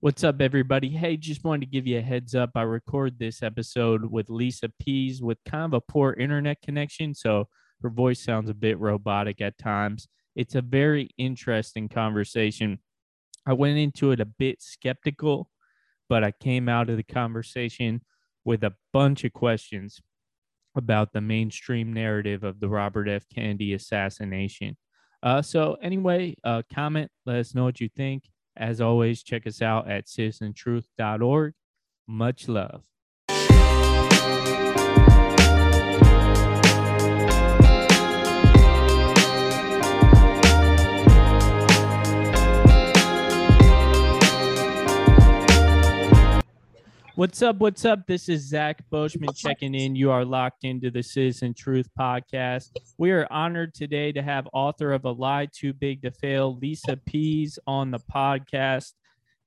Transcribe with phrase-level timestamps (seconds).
[0.00, 0.90] What's up, everybody?
[0.90, 2.50] Hey, just wanted to give you a heads up.
[2.54, 7.48] I record this episode with Lisa Pease with kind of a poor internet connection, so
[7.80, 10.06] her voice sounds a bit robotic at times.
[10.34, 12.80] It's a very interesting conversation.
[13.46, 15.48] I went into it a bit skeptical,
[16.10, 18.02] but I came out of the conversation
[18.44, 20.02] with a bunch of questions
[20.76, 23.24] about the mainstream narrative of the Robert F.
[23.34, 24.76] Kennedy assassination.
[25.22, 28.24] Uh, so, anyway, uh, comment, let us know what you think.
[28.56, 31.52] As always, check us out at citizentruth.org.
[32.08, 32.84] Much love.
[47.16, 47.60] What's up?
[47.60, 48.06] What's up?
[48.06, 49.96] This is Zach Boschman checking in.
[49.96, 52.72] You are locked into the Citizen Truth podcast.
[52.98, 56.98] We are honored today to have author of A Lie Too Big to Fail, Lisa
[56.98, 58.92] Pease, on the podcast.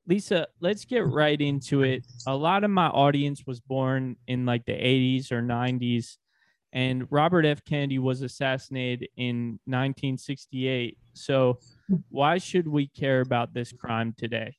[0.08, 2.08] Lisa, let's get right into it.
[2.26, 6.18] A lot of my audience was born in like the 80s or 90s,
[6.74, 7.64] and Robert F.
[7.64, 10.98] Kennedy was assassinated in 1968.
[11.14, 11.60] So,
[12.10, 14.56] why should we care about this crime today?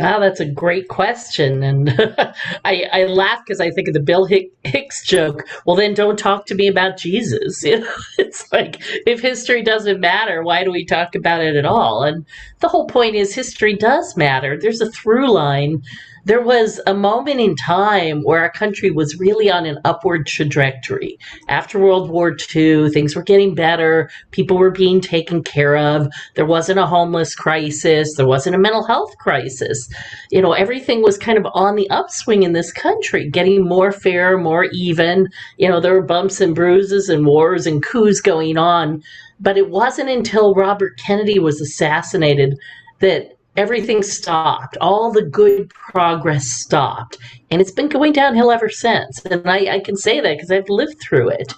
[0.00, 1.62] Ah, that's a great question.
[1.62, 1.90] And
[2.64, 5.46] I, I laugh because I think of the Bill Hicks joke.
[5.64, 7.62] Well, then don't talk to me about Jesus.
[7.66, 11.64] You know, it's like if history doesn't matter, why do we talk about it at
[11.64, 12.04] all?
[12.04, 12.24] And
[12.60, 14.56] the whole point is history does matter.
[14.60, 15.82] There's a through line
[16.26, 21.16] there was a moment in time where our country was really on an upward trajectory.
[21.46, 24.10] After World War II, things were getting better.
[24.32, 26.08] People were being taken care of.
[26.34, 28.16] There wasn't a homeless crisis.
[28.16, 29.88] There wasn't a mental health crisis.
[30.32, 34.36] You know, everything was kind of on the upswing in this country, getting more fair,
[34.36, 35.28] more even.
[35.58, 39.00] You know, there were bumps and bruises and wars and coups going on.
[39.38, 42.58] But it wasn't until Robert Kennedy was assassinated
[42.98, 44.76] that everything stopped.
[44.80, 47.18] All the good progress stopped.
[47.50, 49.24] And it's been going downhill ever since.
[49.24, 51.54] And I, I can say that because I've lived through it.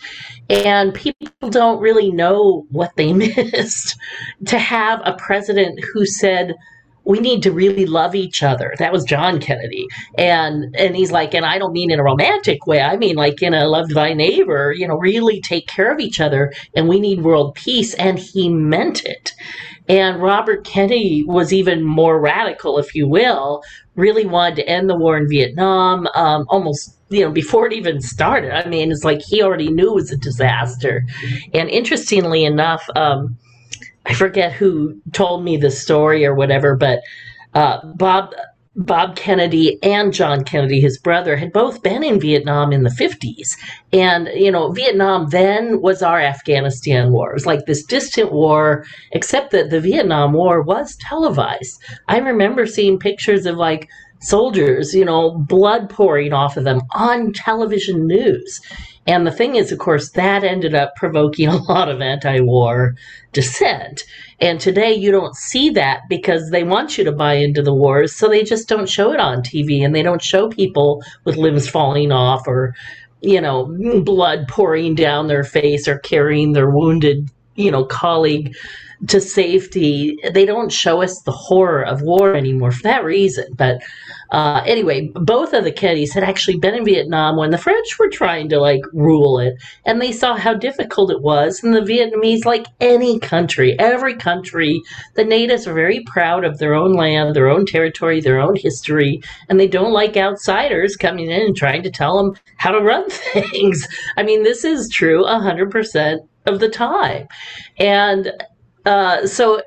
[0.50, 3.96] And people don't really know what they missed.
[4.46, 6.54] to have a president who said,
[7.08, 8.74] we need to really love each other.
[8.78, 9.86] That was John Kennedy.
[10.18, 12.82] And and he's like, and I don't mean in a romantic way.
[12.82, 16.20] I mean like in a love thy neighbor, you know, really take care of each
[16.20, 17.94] other and we need world peace.
[17.94, 19.32] And he meant it.
[19.88, 23.62] And Robert Kennedy was even more radical, if you will,
[23.94, 28.00] really wanted to end the war in Vietnam um, almost, you know, before it even
[28.00, 28.52] started.
[28.52, 31.04] I mean, it's like he already knew it was a disaster.
[31.54, 33.38] And interestingly enough, um,
[34.04, 37.00] I forget who told me the story or whatever, but
[37.54, 38.34] uh, Bob
[38.78, 43.56] Bob Kennedy and John Kennedy, his brother, had both been in Vietnam in the 50s.
[43.92, 47.30] And, you know, Vietnam then was our Afghanistan war.
[47.30, 51.82] It was like this distant war, except that the Vietnam War was televised.
[52.06, 53.88] I remember seeing pictures of like
[54.20, 58.60] soldiers, you know, blood pouring off of them on television news.
[59.06, 62.94] And the thing is, of course, that ended up provoking a lot of anti war
[63.32, 64.04] dissent.
[64.40, 68.14] And today you don't see that because they want you to buy into the wars,
[68.14, 71.68] so they just don't show it on TV and they don't show people with limbs
[71.68, 72.74] falling off or,
[73.22, 73.74] you know,
[74.04, 78.54] blood pouring down their face or carrying their wounded, you know, colleague
[79.06, 80.18] to safety.
[80.32, 83.46] They don't show us the horror of war anymore for that reason.
[83.54, 83.80] But
[84.30, 88.10] uh, anyway, both of the Kennedys had actually been in Vietnam when the French were
[88.10, 89.54] trying to like rule it,
[89.86, 91.62] and they saw how difficult it was.
[91.62, 94.82] And the Vietnamese, like any country, every country,
[95.14, 99.22] the natives are very proud of their own land, their own territory, their own history,
[99.48, 103.08] and they don't like outsiders coming in and trying to tell them how to run
[103.10, 103.86] things.
[104.16, 107.28] I mean, this is true 100% of the time.
[107.78, 108.32] And
[108.88, 109.62] uh, so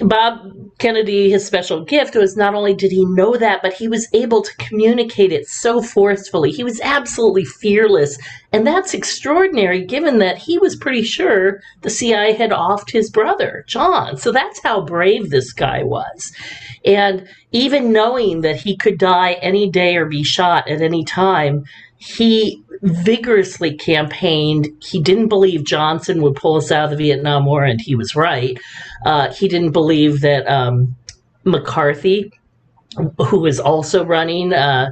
[0.00, 4.08] Bob Kennedy, his special gift was not only did he know that, but he was
[4.12, 6.50] able to communicate it so forcefully.
[6.50, 8.18] He was absolutely fearless.
[8.52, 13.64] And that's extraordinary given that he was pretty sure the CIA had offed his brother,
[13.66, 14.16] John.
[14.16, 16.32] So that's how brave this guy was.
[16.84, 21.64] And even knowing that he could die any day or be shot at any time,
[21.96, 24.68] he vigorously campaigned.
[24.82, 28.14] He didn't believe Johnson would pull us out of the Vietnam War, and he was
[28.16, 28.58] right.
[29.04, 30.96] Uh, he didn't believe that um,
[31.44, 32.32] McCarthy,
[33.26, 34.90] who was also running, uh,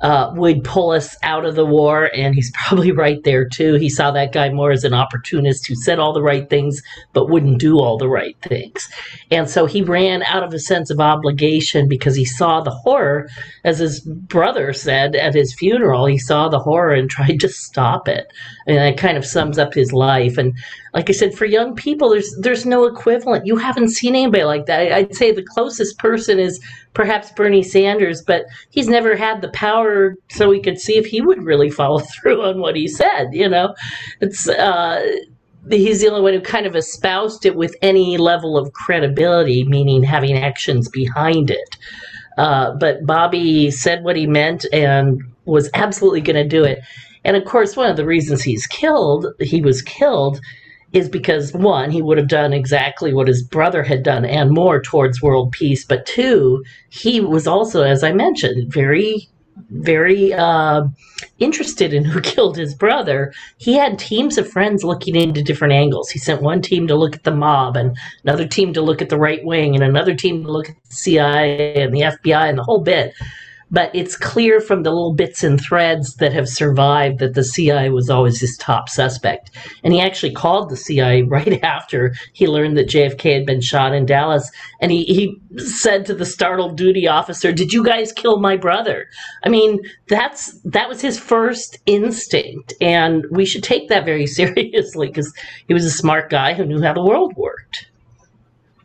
[0.00, 3.74] uh, would pull us out of the war, and he's probably right there too.
[3.74, 6.82] He saw that guy more as an opportunist who said all the right things
[7.12, 8.88] but wouldn't do all the right things.
[9.30, 13.28] And so he ran out of a sense of obligation because he saw the horror,
[13.64, 18.08] as his brother said at his funeral, he saw the horror and tried to stop
[18.08, 18.30] it.
[18.66, 20.36] And that kind of sums up his life.
[20.36, 20.54] And
[20.96, 23.44] like I said, for young people, there's there's no equivalent.
[23.44, 24.92] You haven't seen anybody like that.
[24.92, 26.58] I'd say the closest person is
[26.94, 31.20] perhaps Bernie Sanders, but he's never had the power so we could see if he
[31.20, 33.28] would really follow through on what he said.
[33.32, 33.74] You know,
[34.22, 35.06] it's uh,
[35.68, 40.02] he's the only one who kind of espoused it with any level of credibility, meaning
[40.02, 41.76] having actions behind it.
[42.38, 46.80] Uh, but Bobby said what he meant and was absolutely going to do it.
[47.26, 50.40] And of course, one of the reasons he's killed, he was killed,
[50.92, 54.80] is because one, he would have done exactly what his brother had done and more
[54.80, 55.84] towards world peace.
[55.84, 59.28] But two, he was also, as I mentioned, very
[59.70, 60.84] very uh,
[61.38, 66.10] interested in who killed his brother, he had teams of friends looking into different angles.
[66.10, 69.08] He sent one team to look at the mob, and another team to look at
[69.08, 72.58] the right wing, and another team to look at the CIA and the FBI and
[72.58, 73.14] the whole bit
[73.70, 77.90] but it's clear from the little bits and threads that have survived that the CIA
[77.90, 79.50] was always his top suspect.
[79.82, 83.92] And he actually called the CIA right after he learned that JFK had been shot
[83.92, 84.50] in Dallas.
[84.80, 89.06] And he, he said to the startled duty officer, Did you guys kill my brother?
[89.44, 92.74] I mean, that's that was his first instinct.
[92.80, 95.32] And we should take that very seriously because
[95.66, 97.90] he was a smart guy who knew how the world worked.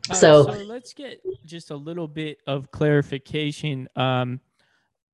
[0.09, 3.87] Uh, so, so let's get just a little bit of clarification.
[3.95, 4.41] Um,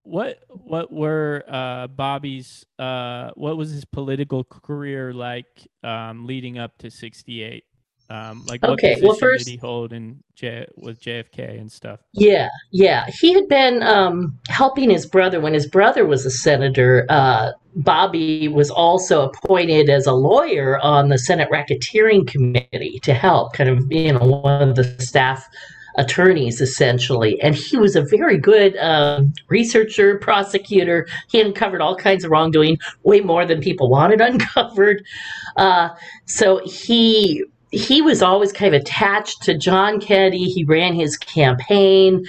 [0.07, 6.77] what what were uh, Bobby's uh, what was his political career like um, leading up
[6.79, 7.63] to '68?
[8.09, 11.99] Um, like what okay, well, first, did he hold in J- with JFK and stuff?
[12.13, 17.05] Yeah, yeah, he had been um, helping his brother when his brother was a senator.
[17.09, 23.53] Uh, Bobby was also appointed as a lawyer on the Senate Racketeering Committee to help,
[23.53, 25.45] kind of you know one of the staff
[25.97, 27.41] attorneys essentially.
[27.41, 31.07] And he was a very good um, researcher, prosecutor.
[31.27, 35.03] He uncovered all kinds of wrongdoing, way more than people wanted uncovered.
[35.55, 35.89] Uh,
[36.25, 40.45] so he he was always kind of attached to John Kennedy.
[40.45, 42.25] He ran his campaign.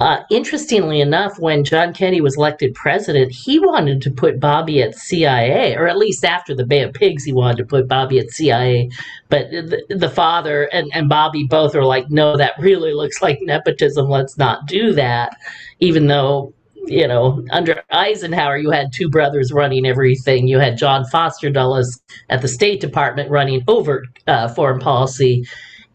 [0.00, 4.94] Uh, interestingly enough, when John Kennedy was elected president, he wanted to put Bobby at
[4.94, 8.30] CIA, or at least after the Bay of Pigs, he wanted to put Bobby at
[8.30, 8.90] CIA.
[9.28, 13.40] But the, the father and, and Bobby both are like, no, that really looks like
[13.42, 14.08] nepotism.
[14.08, 15.36] Let's not do that.
[15.80, 16.54] Even though,
[16.86, 20.48] you know, under Eisenhower, you had two brothers running everything.
[20.48, 22.00] You had John Foster Dulles
[22.30, 25.44] at the State Department running overt uh, foreign policy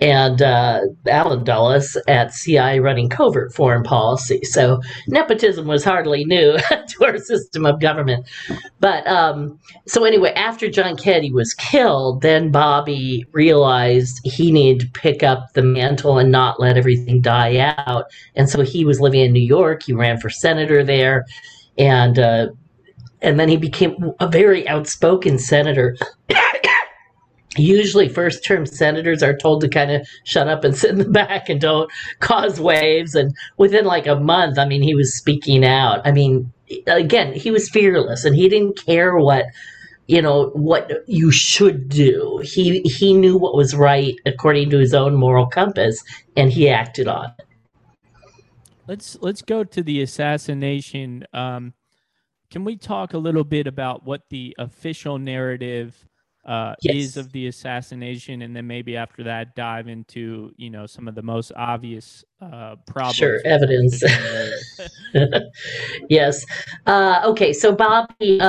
[0.01, 4.43] and uh, Allen Dulles at CI running covert foreign policy.
[4.43, 6.57] So nepotism was hardly new
[6.87, 8.27] to our system of government.
[8.81, 9.57] But um,
[9.87, 15.53] so anyway, after John Kennedy was killed, then Bobby realized he needed to pick up
[15.53, 18.05] the mantle and not let everything die out.
[18.35, 19.83] And so he was living in New York.
[19.83, 21.25] He ran for senator there,
[21.77, 22.47] and uh,
[23.21, 25.95] and then he became a very outspoken senator
[27.57, 31.09] usually first term senators are told to kind of shut up and sit in the
[31.09, 35.65] back and don't cause waves and within like a month i mean he was speaking
[35.65, 36.01] out.
[36.05, 36.51] I mean
[36.87, 39.45] again he was fearless and he didn't care what
[40.07, 42.41] you know what you should do.
[42.43, 46.03] He he knew what was right according to his own moral compass
[46.35, 47.45] and he acted on it.
[48.87, 51.25] Let's let's go to the assassination.
[51.33, 51.73] Um,
[52.51, 56.05] can we talk a little bit about what the official narrative
[56.45, 56.95] uh, yes.
[56.95, 61.15] is of the assassination, and then maybe after that dive into you know some of
[61.15, 63.15] the most obvious uh, problems.
[63.15, 64.03] Sure, evidence.
[66.09, 66.45] yes.
[66.85, 68.39] Uh, okay, so Bobby.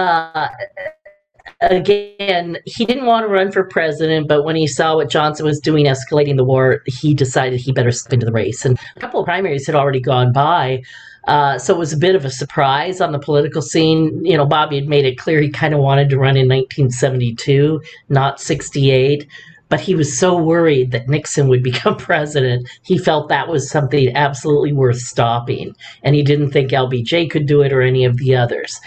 [1.62, 5.58] Again, he didn't want to run for president, but when he saw what Johnson was
[5.58, 8.66] doing, escalating the war, he decided he better step into the race.
[8.66, 10.82] And a couple of primaries had already gone by.
[11.26, 14.22] Uh, so it was a bit of a surprise on the political scene.
[14.24, 17.80] You know, Bobby had made it clear he kind of wanted to run in 1972,
[18.10, 19.26] not 68.
[19.68, 24.14] But he was so worried that Nixon would become president, he felt that was something
[24.14, 25.74] absolutely worth stopping.
[26.02, 28.78] And he didn't think LBJ could do it or any of the others.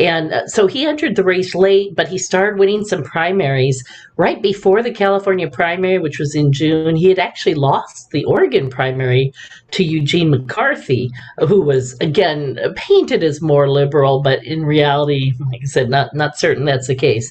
[0.00, 3.84] And uh, so he entered the race late, but he started winning some primaries
[4.16, 6.96] right before the California primary, which was in June.
[6.96, 9.32] He had actually lost the Oregon primary
[9.72, 11.10] to Eugene McCarthy,
[11.48, 16.38] who was again painted as more liberal, but in reality, like I said, not not
[16.38, 17.30] certain that's the case.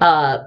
[0.00, 0.38] Uh,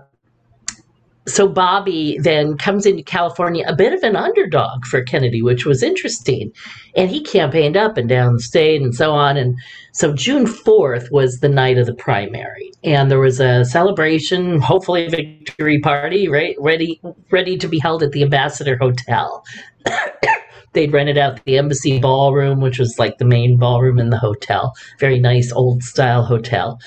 [1.28, 5.84] so Bobby then comes into California a bit of an underdog for Kennedy, which was
[5.84, 6.52] interesting.
[6.96, 9.38] And he campaigned up and down the state and so on.
[9.38, 9.56] And
[9.92, 12.72] so June 4th was the night of the primary.
[12.84, 16.56] And there was a celebration, hopefully a victory party, right?
[16.60, 17.00] Ready
[17.30, 19.44] ready to be held at the Ambassador Hotel.
[20.74, 24.74] They'd rented out the embassy ballroom, which was like the main ballroom in the hotel.
[25.00, 26.80] Very nice old style hotel.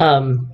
[0.00, 0.50] Um,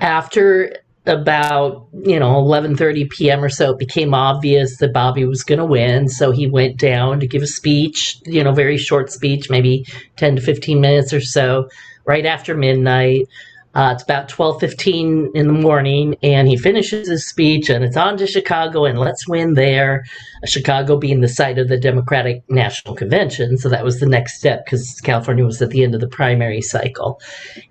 [0.00, 3.44] after about you know 11:30 p.m.
[3.44, 7.20] or so it became obvious that Bobby was going to win so he went down
[7.20, 9.84] to give a speech you know very short speech maybe
[10.16, 11.68] 10 to 15 minutes or so
[12.06, 13.28] right after midnight
[13.74, 18.16] uh, it's about 12:15 in the morning and he finishes his speech and it's on
[18.16, 20.04] to Chicago and let's win there.
[20.44, 24.64] Chicago being the site of the Democratic National Convention so that was the next step
[24.66, 27.20] cuz California was at the end of the primary cycle.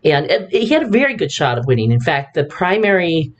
[0.03, 1.91] And it, he had a very good shot of winning.
[1.91, 3.31] In fact the primary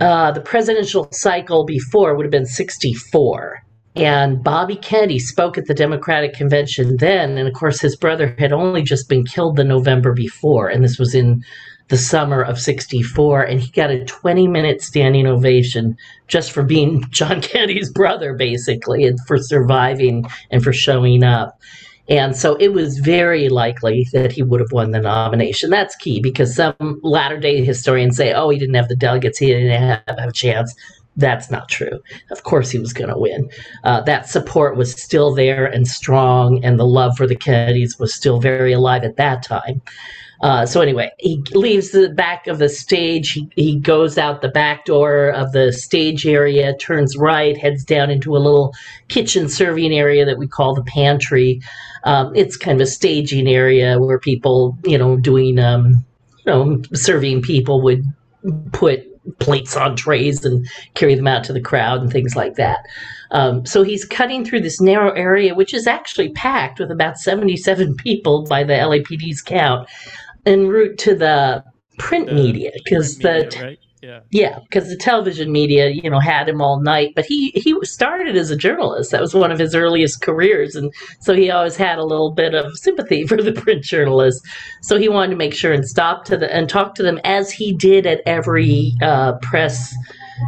[0.00, 3.63] uh, the presidential cycle before would have been 64.
[3.96, 7.38] And Bobby Kennedy spoke at the Democratic Convention then.
[7.38, 10.68] And of course, his brother had only just been killed the November before.
[10.68, 11.44] And this was in
[11.88, 13.42] the summer of 64.
[13.42, 15.96] And he got a 20 minute standing ovation
[16.26, 21.60] just for being John Kennedy's brother, basically, and for surviving and for showing up.
[22.08, 25.70] And so it was very likely that he would have won the nomination.
[25.70, 29.46] That's key because some latter day historians say, oh, he didn't have the delegates, he
[29.46, 30.74] didn't have, have a chance.
[31.16, 32.00] That's not true.
[32.30, 33.48] Of course, he was going to win.
[33.84, 38.12] Uh, that support was still there and strong, and the love for the Kennedys was
[38.12, 39.80] still very alive at that time.
[40.40, 43.32] Uh, so anyway, he leaves the back of the stage.
[43.32, 48.10] He, he goes out the back door of the stage area, turns right, heads down
[48.10, 48.74] into a little
[49.08, 51.62] kitchen serving area that we call the pantry.
[52.02, 56.04] Um, it's kind of a staging area where people, you know, doing, um,
[56.44, 58.04] you know, serving people would
[58.72, 62.80] put plates on trays and carry them out to the crowd and things like that.
[63.30, 67.96] Um, so he's cutting through this narrow area, which is actually packed with about 77
[67.98, 69.88] people by the LAPD's count,
[70.46, 71.64] en route to the
[71.98, 73.78] print the media because the right?
[74.04, 74.20] Yeah.
[74.30, 77.12] Yeah, because the television media, you know, had him all night.
[77.16, 79.10] But he he started as a journalist.
[79.12, 82.54] That was one of his earliest careers, and so he always had a little bit
[82.54, 84.46] of sympathy for the print journalists.
[84.82, 87.50] So he wanted to make sure and stop to the and talk to them as
[87.50, 89.94] he did at every uh, press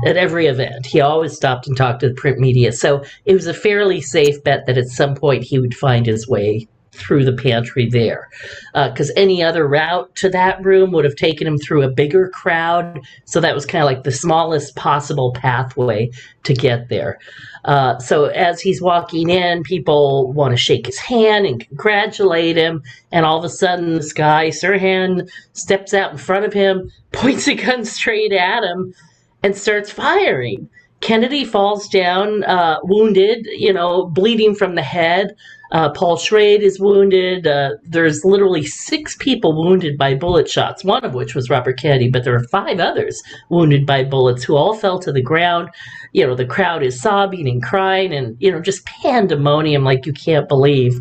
[0.04, 0.84] at every event.
[0.84, 2.72] He always stopped and talked to the print media.
[2.72, 6.28] So it was a fairly safe bet that at some point he would find his
[6.28, 8.28] way through the pantry there.
[8.74, 12.28] Because uh, any other route to that room would have taken him through a bigger
[12.30, 13.00] crowd.
[13.24, 16.10] So that was kind of like the smallest possible pathway
[16.44, 17.18] to get there.
[17.64, 22.82] Uh, so as he's walking in, people want to shake his hand and congratulate him.
[23.12, 27.48] And all of a sudden, this guy, Sirhan, steps out in front of him, points
[27.48, 28.94] a gun straight at him,
[29.42, 30.68] and starts firing.
[31.00, 35.36] Kennedy falls down, uh, wounded, you know, bleeding from the head.
[35.72, 37.46] Uh, Paul Schrade is wounded.
[37.46, 42.08] Uh, there's literally six people wounded by bullet shots, one of which was Robert Kennedy,
[42.08, 45.68] but there are five others wounded by bullets who all fell to the ground.
[46.12, 50.12] You know, the crowd is sobbing and crying and, you know, just pandemonium like you
[50.12, 51.00] can't believe.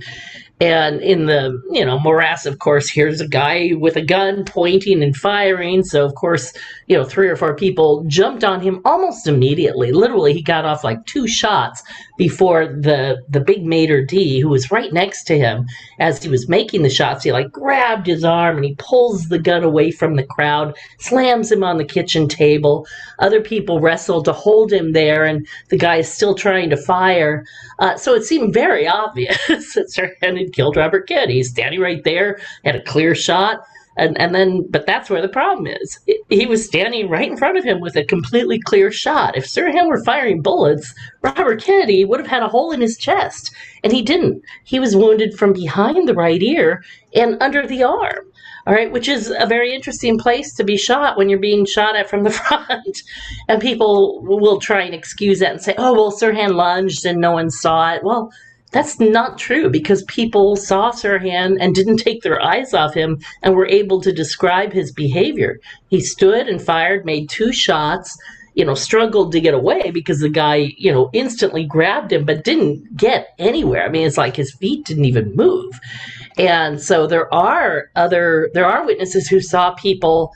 [0.61, 5.03] And in the, you know, morass, of course, here's a guy with a gun pointing
[5.03, 5.83] and firing.
[5.83, 6.53] So, of course,
[6.87, 9.91] you know, three or four people jumped on him almost immediately.
[9.91, 11.81] Literally, he got off like two shots
[12.17, 15.65] before the the big maitre d who was right next to him
[15.99, 19.39] as he was making the shots he like grabbed his arm and he pulls the
[19.39, 22.87] gun away from the crowd slams him on the kitchen table
[23.19, 27.45] other people wrestle to hold him there and the guy is still trying to fire
[27.79, 31.29] uh, so it seemed very obvious that Sirhan had killed Robert Kidd.
[31.29, 33.65] He's standing right there, had a clear shot.
[33.97, 35.99] And, and then, but that's where the problem is.
[36.29, 39.37] He was standing right in front of him with a completely clear shot.
[39.37, 43.53] If Sirhan were firing bullets, Robert Kennedy would have had a hole in his chest.
[43.83, 44.41] And he didn't.
[44.65, 46.83] He was wounded from behind the right ear
[47.13, 48.31] and under the arm.
[48.67, 51.95] All right, which is a very interesting place to be shot when you're being shot
[51.95, 53.03] at from the front.
[53.47, 57.31] and people will try and excuse that and say, oh, well, Sirhan lunged and no
[57.31, 58.03] one saw it.
[58.03, 58.31] Well,
[58.75, 63.55] that's not true because people saw Sirhan and didn't take their eyes off him and
[63.55, 65.61] were able to describe his behavior.
[65.87, 68.17] He stood and fired, made two shots,
[68.53, 72.43] you know, struggled to get away because the guy, you know, instantly grabbed him but
[72.43, 73.85] didn't get anywhere.
[73.85, 75.79] I mean, it's like his feet didn't even move.
[76.37, 80.33] And so there are other there are witnesses who saw people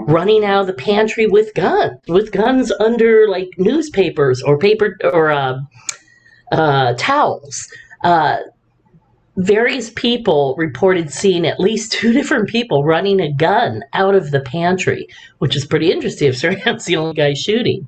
[0.00, 5.30] running out of the pantry with guns, with guns under like newspapers or paper or
[5.30, 5.58] uh,
[6.52, 7.68] uh, towels.
[8.04, 8.38] Uh,
[9.38, 14.40] various people reported seeing at least two different people running a gun out of the
[14.40, 15.06] pantry,
[15.38, 17.86] which is pretty interesting if Sirhan's the only guy shooting.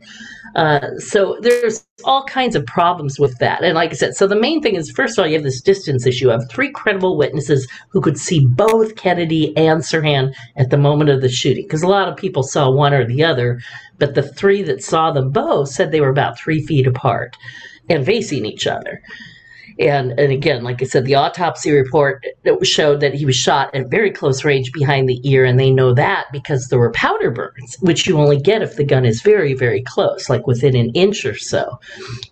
[0.57, 3.63] Uh, so there's all kinds of problems with that.
[3.63, 5.61] And like I said, so the main thing is, first of all, you have this
[5.61, 6.25] distance issue.
[6.25, 11.11] You have three credible witnesses who could see both Kennedy and Sirhan at the moment
[11.11, 11.65] of the shooting.
[11.65, 13.61] Because a lot of people saw one or the other,
[13.99, 17.37] but the three that saw them both said they were about three feet apart
[17.91, 19.03] and facing each other.
[19.79, 22.25] And and again, like I said, the autopsy report
[22.63, 25.95] showed that he was shot at very close range behind the ear, and they know
[25.95, 29.55] that because there were powder burns, which you only get if the gun is very
[29.55, 31.81] very close, like within an inch or so.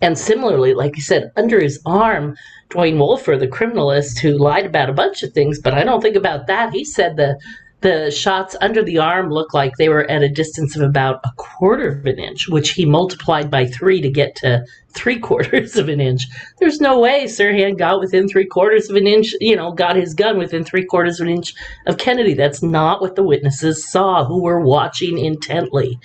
[0.03, 2.37] And similarly, like I said, under his arm.
[2.71, 6.17] DeWayne Wolfer, the criminalist who lied about a bunch of things, but I don't think
[6.17, 6.71] about that.
[6.75, 7.39] He said the
[7.81, 11.31] the shots under the arm looked like they were at a distance of about a
[11.37, 15.89] quarter of an inch, which he multiplied by three to get to three quarters of
[15.89, 16.27] an inch.
[16.59, 20.13] There's no way Sirhan got within three quarters of an inch, you know, got his
[20.13, 21.55] gun within three quarters of an inch
[21.87, 22.35] of Kennedy.
[22.35, 26.01] That's not what the witnesses saw who were watching intently.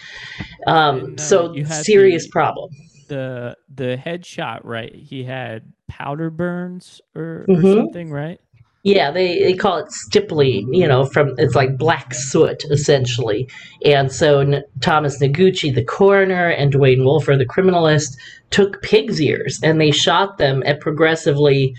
[0.68, 2.70] Um, and, uh, so serious the, problem.
[3.08, 4.94] The the headshot, right?
[4.94, 7.66] He had powder burns or, mm-hmm.
[7.66, 8.40] or something, right?
[8.84, 13.50] Yeah, they, they call it stippling, you know, from it's like black soot essentially.
[13.86, 18.18] And so N- Thomas Noguchi, the coroner, and DeWayne Wolfer, the criminalist,
[18.50, 21.76] took pig's ears and they shot them at progressively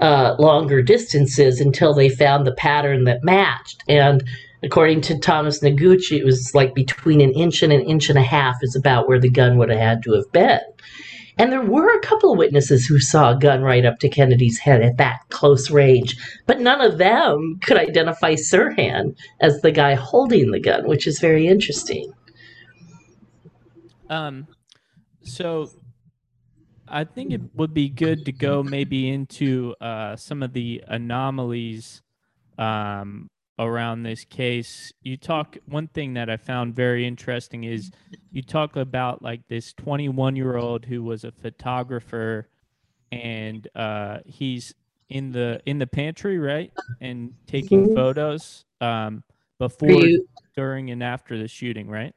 [0.00, 3.84] uh, longer distances until they found the pattern that matched.
[3.88, 4.24] And
[4.64, 8.22] according to Thomas Noguchi, it was like between an inch and an inch and a
[8.22, 10.60] half is about where the gun would have had to have been.
[11.38, 14.58] And there were a couple of witnesses who saw a gun right up to Kennedy's
[14.58, 16.16] head at that close range,
[16.46, 21.20] but none of them could identify Sirhan as the guy holding the gun, which is
[21.20, 22.12] very interesting.
[24.10, 24.48] Um,
[25.22, 25.70] so
[26.88, 32.02] I think it would be good to go maybe into uh, some of the anomalies
[32.58, 34.92] um, around this case.
[35.02, 37.90] You talk one thing that I found very interesting is
[38.30, 42.48] you talk about like this 21 year old who was a photographer
[43.10, 44.74] and uh, he's
[45.08, 47.94] in the in the pantry right and taking mm-hmm.
[47.94, 49.22] photos um,
[49.58, 52.14] before you, during and after the shooting right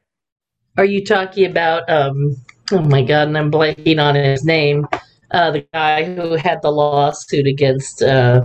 [0.76, 2.36] are you talking about um
[2.70, 4.86] oh my god and i'm blanking on his name
[5.30, 8.44] uh, the guy who had the lawsuit against uh,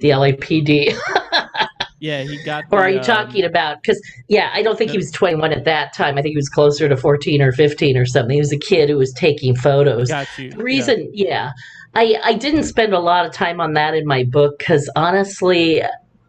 [0.00, 0.98] the lapd
[1.98, 2.64] Yeah, he got.
[2.70, 3.80] or are you um, talking about?
[3.80, 6.18] Because yeah, I don't think he was 21 at that time.
[6.18, 8.34] I think he was closer to 14 or 15 or something.
[8.34, 10.08] He was a kid who was taking photos.
[10.08, 10.50] Got you.
[10.50, 11.28] The reason, yeah.
[11.28, 11.52] yeah,
[11.94, 15.82] I I didn't spend a lot of time on that in my book because honestly.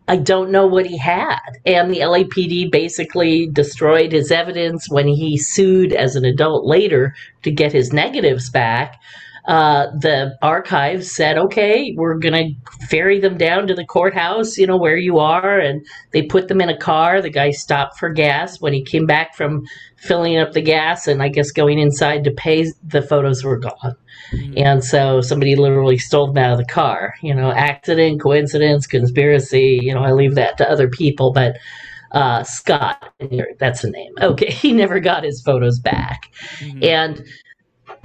[0.09, 1.41] I don't know what he had.
[1.65, 7.13] And the LAPD basically destroyed his evidence when he sued as an adult later
[7.43, 9.01] to get his negatives back
[9.47, 14.67] uh, the archives said, okay, we're going to ferry them down to the courthouse, you
[14.67, 15.57] know, where you are.
[15.57, 17.21] And they put them in a car.
[17.21, 18.59] The guy stopped for gas.
[18.59, 19.63] When he came back from
[19.95, 23.95] filling up the gas and I guess going inside to pay, the photos were gone.
[24.33, 24.53] Mm-hmm.
[24.57, 27.13] And so somebody literally stole them out of the car.
[27.21, 31.31] You know, accident, coincidence, conspiracy, you know, I leave that to other people.
[31.31, 31.57] But
[32.11, 33.13] uh, Scott,
[33.59, 34.11] that's the name.
[34.21, 36.33] Okay, he never got his photos back.
[36.59, 36.83] Mm-hmm.
[36.83, 37.25] And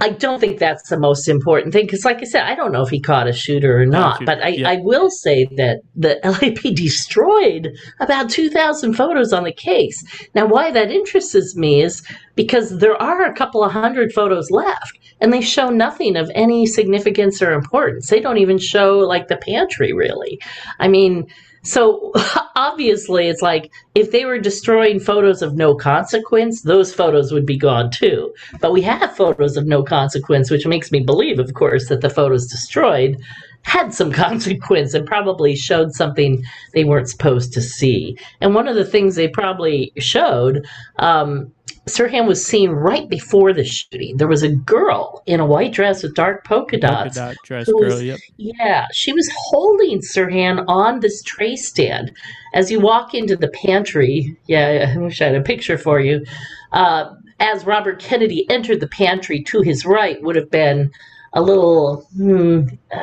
[0.03, 2.81] I don't think that's the most important thing because, like I said, I don't know
[2.81, 4.25] if he caught a shooter or not.
[4.25, 4.69] But I, yeah.
[4.69, 7.69] I will say that the LAP destroyed
[8.01, 10.03] about 2,000 photos on the case.
[10.35, 14.99] Now, why that interests me is because there are a couple of hundred photos left
[15.21, 18.09] and they show nothing of any significance or importance.
[18.09, 20.37] They don't even show like the pantry, really.
[20.79, 21.27] I mean,
[21.63, 22.11] so
[22.55, 27.57] obviously, it's like if they were destroying photos of no consequence, those photos would be
[27.57, 28.33] gone too.
[28.59, 32.09] But we have photos of no consequence, which makes me believe, of course, that the
[32.09, 33.17] photos destroyed
[33.63, 38.17] had some consequence and probably showed something they weren't supposed to see.
[38.41, 40.65] And one of the things they probably showed
[40.97, 41.51] um,
[41.85, 44.15] Sirhan was seen right before the shooting.
[44.15, 47.17] There was a girl in a white dress with dark polka dots.
[47.17, 48.19] Polka dot dress girl, was, yep.
[48.37, 52.13] Yeah, she was holding Sirhan on this tray stand.
[52.53, 56.25] As you walk into the pantry, yeah, I wish I had a picture for you.
[56.71, 60.89] Uh, as Robert Kennedy entered the pantry, to his right would have been
[61.33, 62.61] a little, hmm,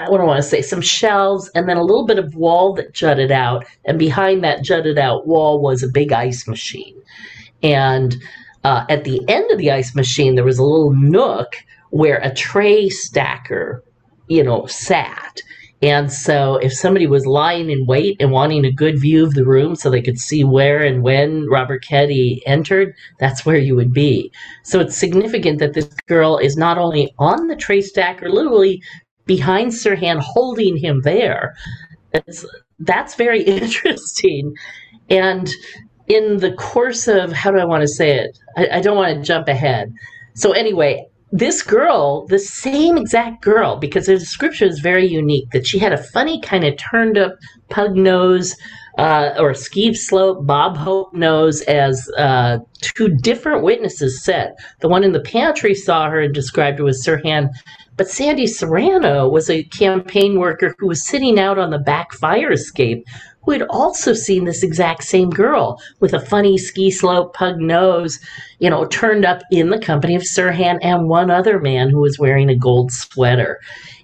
[0.08, 2.94] what don't want to say, some shelves, and then a little bit of wall that
[2.94, 3.66] jutted out.
[3.84, 6.96] And behind that jutted out wall was a big ice machine.
[7.62, 8.16] And
[8.64, 11.56] uh, at the end of the ice machine, there was a little nook
[11.90, 13.82] where a tray stacker,
[14.28, 15.40] you know, sat.
[15.82, 19.46] And so if somebody was lying in wait and wanting a good view of the
[19.46, 23.92] room so they could see where and when Robert Kennedy entered, that's where you would
[23.92, 24.30] be.
[24.62, 28.82] So it's significant that this girl is not only on the tray stacker, literally
[29.24, 31.54] behind Sirhan, holding him there.
[32.12, 32.44] That's,
[32.80, 34.54] that's very interesting.
[35.08, 35.50] And
[36.10, 38.36] in the course of how do I want to say it?
[38.56, 39.92] I, I don't want to jump ahead.
[40.34, 45.68] So anyway, this girl, the same exact girl, because the description is very unique, that
[45.68, 47.36] she had a funny kind of turned up
[47.68, 48.56] pug nose,
[48.98, 54.54] uh, or Steve Slope, Bob Hope nose as uh, two different witnesses said.
[54.80, 57.50] The one in the pantry saw her and described her as Sirhan,
[57.96, 62.50] but Sandy Serrano was a campaign worker who was sitting out on the back fire
[62.50, 63.06] escape
[63.42, 68.20] who had also seen this exact same girl with a funny ski slope pug nose,
[68.58, 72.18] you know, turned up in the company of Sirhan and one other man who was
[72.18, 73.60] wearing a gold sweater.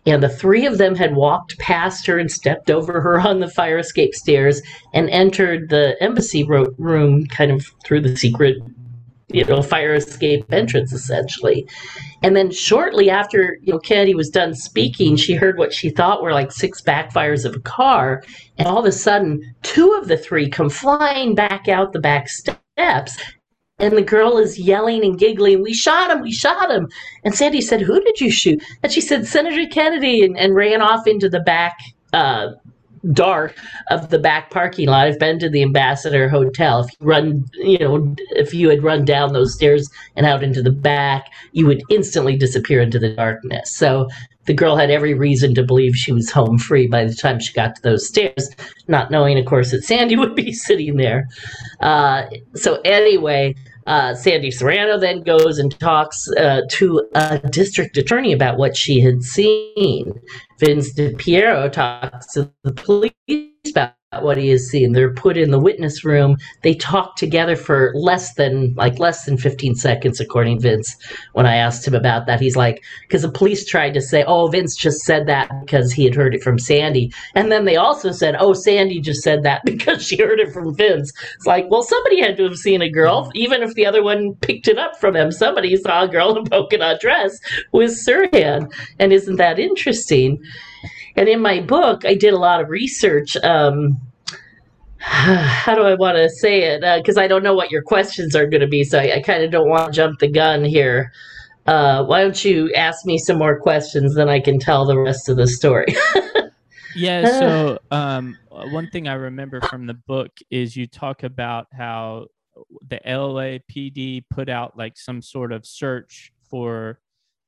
[0.07, 3.51] And the three of them had walked past her and stepped over her on the
[3.51, 4.62] fire escape stairs
[4.94, 8.57] and entered the embassy room kind of through the secret
[9.28, 11.66] you know fire escape entrance essentially
[12.22, 16.22] and then shortly after you know kennedy was done speaking she heard what she thought
[16.22, 18.22] were like six backfires of a car
[18.56, 22.28] and all of a sudden two of the three come flying back out the back
[22.28, 23.16] steps
[23.78, 26.88] and the girl is yelling and giggling, We shot him, we shot him.
[27.24, 28.62] And Sandy said, Who did you shoot?
[28.82, 31.76] And she said, Senator Kennedy, and, and ran off into the back
[32.14, 32.52] uh,
[33.12, 33.55] dark
[33.90, 35.07] of the back parking lot.
[35.07, 36.81] I've been to the Ambassador Hotel.
[36.81, 40.62] If you run, you know, if you had run down those stairs and out into
[40.62, 43.75] the back, you would instantly disappear into the darkness.
[43.75, 44.09] So
[44.47, 47.53] the girl had every reason to believe she was home free by the time she
[47.53, 48.51] got to those stairs,
[48.88, 51.29] not knowing, of course, that Sandy would be sitting there.
[51.81, 53.55] Uh, so anyway,
[53.87, 59.01] uh, Sandy Serrano then goes and talks uh, to a district attorney about what she
[59.01, 60.12] had seen.
[60.59, 63.12] Vince DiPierro talks to the police
[63.70, 64.92] about what he has seen.
[64.92, 66.37] They're put in the witness room.
[66.62, 70.97] They talk together for less than like less than 15 seconds, according to Vince.
[71.33, 74.47] When I asked him about that, he's like, because the police tried to say, oh,
[74.47, 77.12] Vince just said that because he had heard it from Sandy.
[77.35, 80.77] And then they also said, oh, Sandy just said that because she heard it from
[80.77, 81.12] Vince.
[81.35, 84.35] It's like, well, somebody had to have seen a girl, even if the other one
[84.37, 85.33] picked it up from him.
[85.33, 87.38] Somebody saw a girl in a polka dot dress
[87.73, 88.73] with Sirhan.
[89.01, 90.40] And isn't that interesting?
[91.16, 93.37] And in my book, I did a lot of research.
[93.38, 93.98] Um,
[94.98, 96.81] how do I want to say it?
[97.02, 99.22] Because uh, I don't know what your questions are going to be, so I, I
[99.22, 101.12] kind of don't want to jump the gun here.
[101.66, 105.29] Uh, why don't you ask me some more questions, then I can tell the rest
[105.29, 105.96] of the story.
[106.96, 107.40] yeah.
[107.40, 112.26] So um, one thing I remember from the book is you talk about how
[112.88, 117.00] the LAPD put out like some sort of search for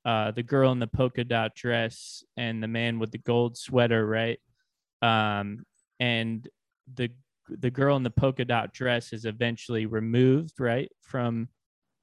[0.05, 4.07] uh, the girl in the polka dot dress and the man with the gold sweater,
[4.07, 4.39] right?
[5.03, 5.65] Um,
[6.01, 6.49] and
[6.95, 7.11] the
[7.49, 11.49] the girl in the polka dot dress is eventually removed, right, from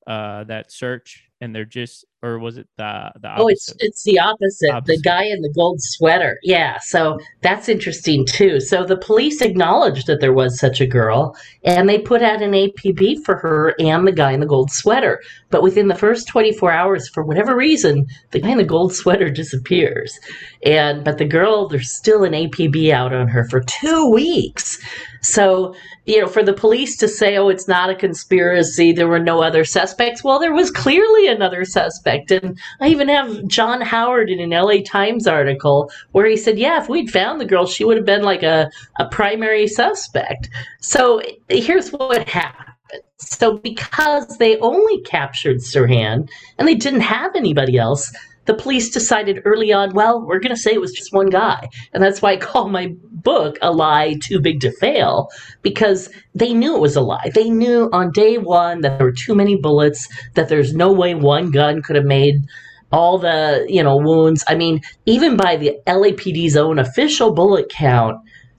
[0.07, 3.29] uh, that search, and they're just, or was it the the?
[3.29, 3.43] Opposite?
[3.43, 4.71] Oh, it's it's the opposite.
[4.71, 4.95] opposite.
[4.95, 6.39] The guy in the gold sweater.
[6.41, 8.59] Yeah, so that's interesting too.
[8.59, 12.51] So the police acknowledged that there was such a girl, and they put out an
[12.51, 15.21] APB for her and the guy in the gold sweater.
[15.51, 19.29] But within the first 24 hours, for whatever reason, the guy in the gold sweater
[19.29, 20.19] disappears,
[20.65, 24.79] and but the girl, there's still an APB out on her for two weeks.
[25.25, 25.73] So,
[26.05, 29.41] you know, for the police to say, oh, it's not a conspiracy, there were no
[29.41, 32.31] other suspects, well, there was clearly another suspect.
[32.31, 36.81] And I even have John Howard in an LA Times article where he said, yeah,
[36.81, 38.69] if we'd found the girl, she would have been like a,
[38.99, 40.49] a primary suspect.
[40.81, 42.71] So here's what happened.
[43.17, 48.13] So, because they only captured Sirhan and they didn't have anybody else,
[48.45, 51.67] the police decided early on, well, we're going to say it was just one guy.
[51.93, 55.29] And that's why I call my book A Lie Too Big to Fail,
[55.61, 57.31] because they knew it was a lie.
[57.33, 61.15] They knew on day one that there were too many bullets, that there's no way
[61.15, 62.45] one gun could have made
[62.91, 64.43] all the, you know, wounds.
[64.47, 68.17] I mean, even by the LAPD's own official bullet count,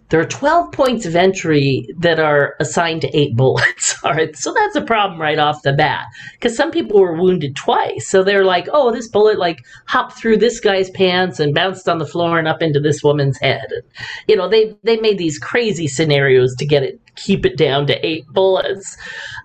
[0.09, 3.97] there are 12 points of entry that are assigned to eight bullets.
[4.05, 7.57] All right, so that's a problem right off the bat because some people were wounded
[7.57, 8.09] twice.
[8.09, 11.99] So they're like, oh, this bullet like hopped through this guy's pants and bounced on
[11.99, 13.67] the floor and up into this woman's head.
[13.71, 13.83] And,
[14.29, 18.07] you know, they they made these crazy scenarios to get it keep it down to
[18.07, 18.97] eight bullets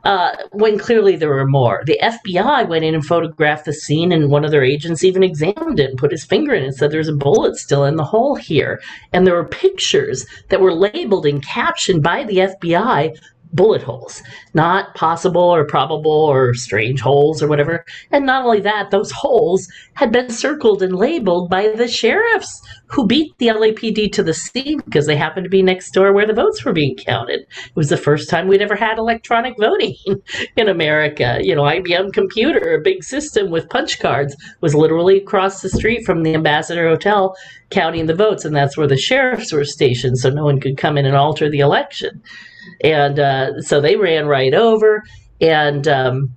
[0.03, 1.83] uh, when clearly there were more.
[1.85, 5.79] The FBI went in and photographed the scene, and one of their agents even examined
[5.79, 8.03] it and put his finger in it and said there's a bullet still in the
[8.03, 8.81] hole here.
[9.13, 13.15] And there were pictures that were labeled and captioned by the FBI
[13.53, 14.21] bullet holes,
[14.53, 17.85] not possible or probable or strange holes or whatever.
[18.11, 23.07] And not only that, those holes had been circled and labeled by the sheriffs who
[23.07, 26.33] beat the LAPD to the scene because they happened to be next door where the
[26.33, 27.41] votes were being counted.
[27.41, 29.95] It was the first time we'd ever had electronic voting
[30.57, 31.39] in America.
[31.41, 36.05] You know, IBM computer, a big system with punch cards, was literally across the street
[36.05, 37.35] from the Ambassador Hotel
[37.69, 40.97] counting the votes, and that's where the sheriffs were stationed, so no one could come
[40.97, 42.21] in and alter the election.
[42.83, 45.03] And uh, so they ran right over.
[45.39, 46.35] And um,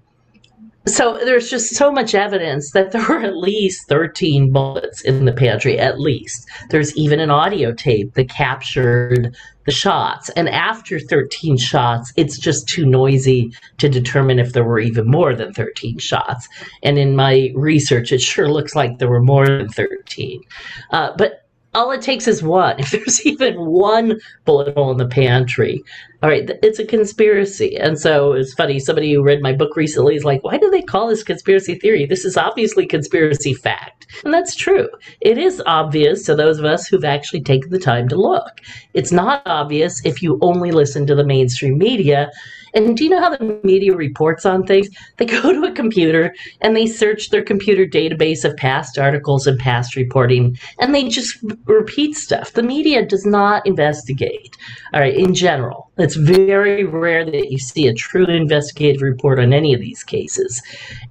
[0.87, 5.32] so there's just so much evidence that there were at least 13 bullets in the
[5.32, 6.46] pantry at least.
[6.70, 9.34] There's even an audio tape that captured
[9.64, 10.28] the shots.
[10.30, 15.34] And after 13 shots it's just too noisy to determine if there were even more
[15.34, 16.48] than 13 shots.
[16.82, 20.42] And in my research it sure looks like there were more than 13
[20.90, 21.43] uh, but
[21.74, 22.76] all it takes is one.
[22.84, 25.82] If there's even one bullet hole in the pantry,
[26.22, 27.76] all right, it's a conspiracy.
[27.76, 28.78] And so it's funny.
[28.78, 32.06] Somebody who read my book recently is like, why do they call this conspiracy theory?
[32.06, 34.06] This is obviously conspiracy fact.
[34.24, 34.88] And that's true.
[35.20, 38.60] It is obvious to those of us who've actually taken the time to look.
[38.94, 42.30] It's not obvious if you only listen to the mainstream media
[42.74, 44.88] and do you know how the media reports on things?
[45.16, 49.58] They go to a computer and they search their computer database of past articles and
[49.58, 52.52] past reporting, and they just repeat stuff.
[52.52, 54.56] The media does not investigate,
[54.92, 55.90] all right, in general.
[55.96, 60.60] It's very rare that you see a truly investigative report on any of these cases.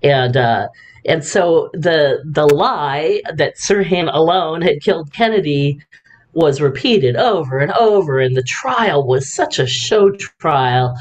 [0.01, 0.67] And, uh,
[1.05, 5.81] and so the the lie that Sirhan alone had killed Kennedy
[6.33, 10.95] was repeated over and over, and the trial was such a show trial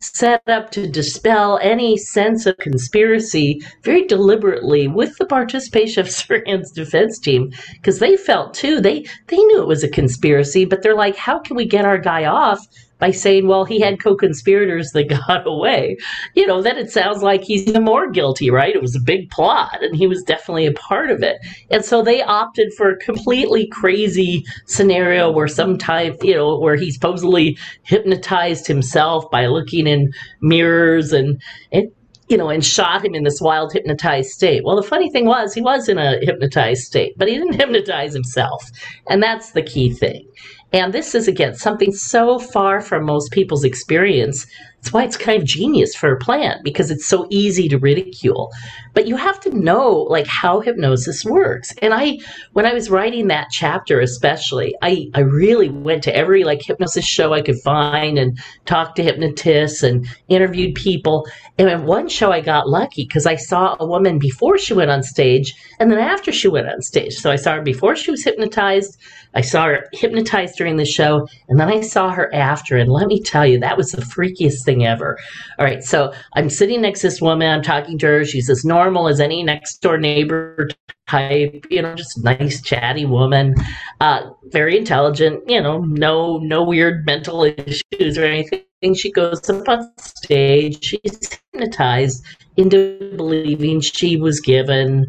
[0.00, 6.70] set up to dispel any sense of conspiracy very deliberately with the participation of Sirhan's
[6.70, 10.94] defense team because they felt too they they knew it was a conspiracy but they're
[10.94, 12.60] like how can we get our guy off
[12.98, 15.96] by saying, well, he had co conspirators that got away,
[16.34, 18.74] you know, then it sounds like he's even more guilty, right?
[18.74, 21.38] It was a big plot and he was definitely a part of it.
[21.70, 26.90] And so they opted for a completely crazy scenario where sometimes, you know, where he
[26.90, 31.40] supposedly hypnotized himself by looking in mirrors and,
[31.72, 31.88] and
[32.28, 34.62] you know, and shot him in this wild hypnotized state.
[34.64, 38.12] Well, the funny thing was, he was in a hypnotized state, but he didn't hypnotize
[38.12, 38.70] himself.
[39.08, 40.28] And that's the key thing.
[40.72, 44.46] And this is, again, something so far from most people's experience.
[44.78, 48.52] That's why it's kind of genius for a plant because it's so easy to ridicule.
[48.94, 51.72] But you have to know like how hypnosis works.
[51.82, 52.18] And I,
[52.52, 57.04] when I was writing that chapter, especially, I, I really went to every like hypnosis
[57.04, 61.26] show I could find and talked to hypnotists and interviewed people.
[61.58, 64.90] And in one show, I got lucky because I saw a woman before she went
[64.90, 67.14] on stage and then after she went on stage.
[67.14, 68.96] So I saw her before she was hypnotized
[69.38, 72.76] I saw her hypnotized during the show, and then I saw her after.
[72.76, 75.16] And let me tell you, that was the freakiest thing ever.
[75.60, 77.48] All right, so I'm sitting next to this woman.
[77.48, 78.24] I'm talking to her.
[78.24, 80.68] She's as normal as any next door neighbor
[81.06, 83.54] type, you know, just nice, chatty woman,
[84.00, 85.48] uh, very intelligent.
[85.48, 88.64] You know, no no weird mental issues or anything.
[88.96, 90.84] She goes up on stage.
[90.84, 92.24] She's hypnotized
[92.58, 95.06] into believing she was given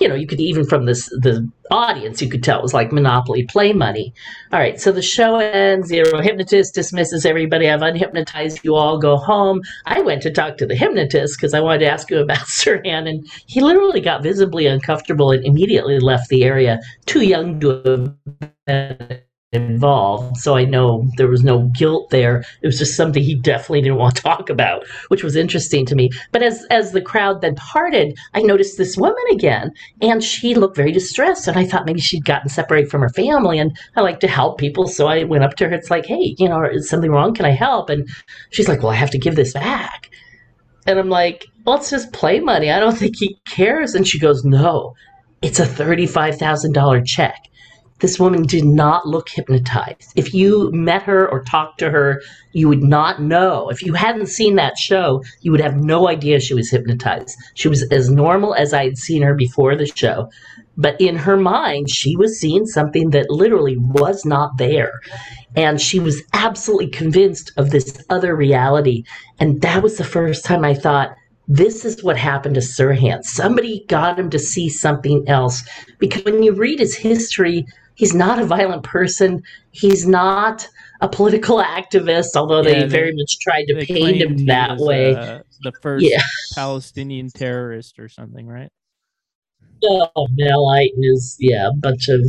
[0.00, 2.92] you know you could even from this the audience you could tell it was like
[2.92, 4.14] monopoly play money.
[4.50, 8.98] All right so the show ends you know hypnotist dismisses everybody i've unhypnotized you all
[8.98, 9.60] go home.
[9.84, 13.08] I went to talk to the hypnotist because i wanted to ask you about sirhan
[13.08, 18.14] and he literally got visibly uncomfortable and immediately left the area too young to
[18.66, 19.20] have
[19.54, 20.36] involved.
[20.38, 22.44] So I know there was no guilt there.
[22.62, 25.94] It was just something he definitely didn't want to talk about, which was interesting to
[25.94, 26.10] me.
[26.32, 30.76] But as as the crowd then parted, I noticed this woman again, and she looked
[30.76, 31.48] very distressed.
[31.48, 33.58] And I thought maybe she'd gotten separated from her family.
[33.58, 35.74] And I like to help people, so I went up to her.
[35.74, 37.34] It's like, hey, you know, is something wrong?
[37.34, 37.90] Can I help?
[37.90, 38.08] And
[38.50, 40.10] she's like, well, I have to give this back.
[40.86, 42.70] And I'm like, well, it's just play money.
[42.70, 43.94] I don't think he cares.
[43.94, 44.94] And she goes, no,
[45.42, 47.48] it's a thirty-five thousand dollar check
[48.00, 50.12] this woman did not look hypnotized.
[50.16, 53.68] If you met her or talked to her, you would not know.
[53.70, 57.36] If you hadn't seen that show, you would have no idea she was hypnotized.
[57.54, 60.28] She was as normal as I had seen her before the show.
[60.76, 65.00] But in her mind, she was seeing something that literally was not there.
[65.54, 69.04] And she was absolutely convinced of this other reality.
[69.38, 71.14] And that was the first time I thought,
[71.46, 73.22] this is what happened to Sirhan.
[73.22, 75.62] Somebody got him to see something else.
[75.98, 79.42] Because when you read his history, he's not a violent person.
[79.70, 80.68] He's not
[81.00, 84.82] a political activist, although yeah, they, they, very much tried to paint him that was,
[84.82, 85.14] way.
[85.14, 86.22] Uh, the first yeah.
[86.54, 88.70] Palestinian terrorist or something, right?
[89.84, 92.20] Oh, Mel Ayton is yeah, a bunch of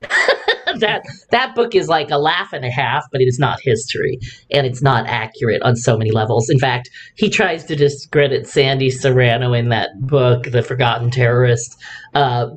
[0.80, 4.18] that that book is like a laugh and a half, but it is not history
[4.50, 6.48] and it's not accurate on so many levels.
[6.48, 11.76] In fact, he tries to discredit Sandy Serrano in that book, The Forgotten Terrorist.
[12.14, 12.48] Uh,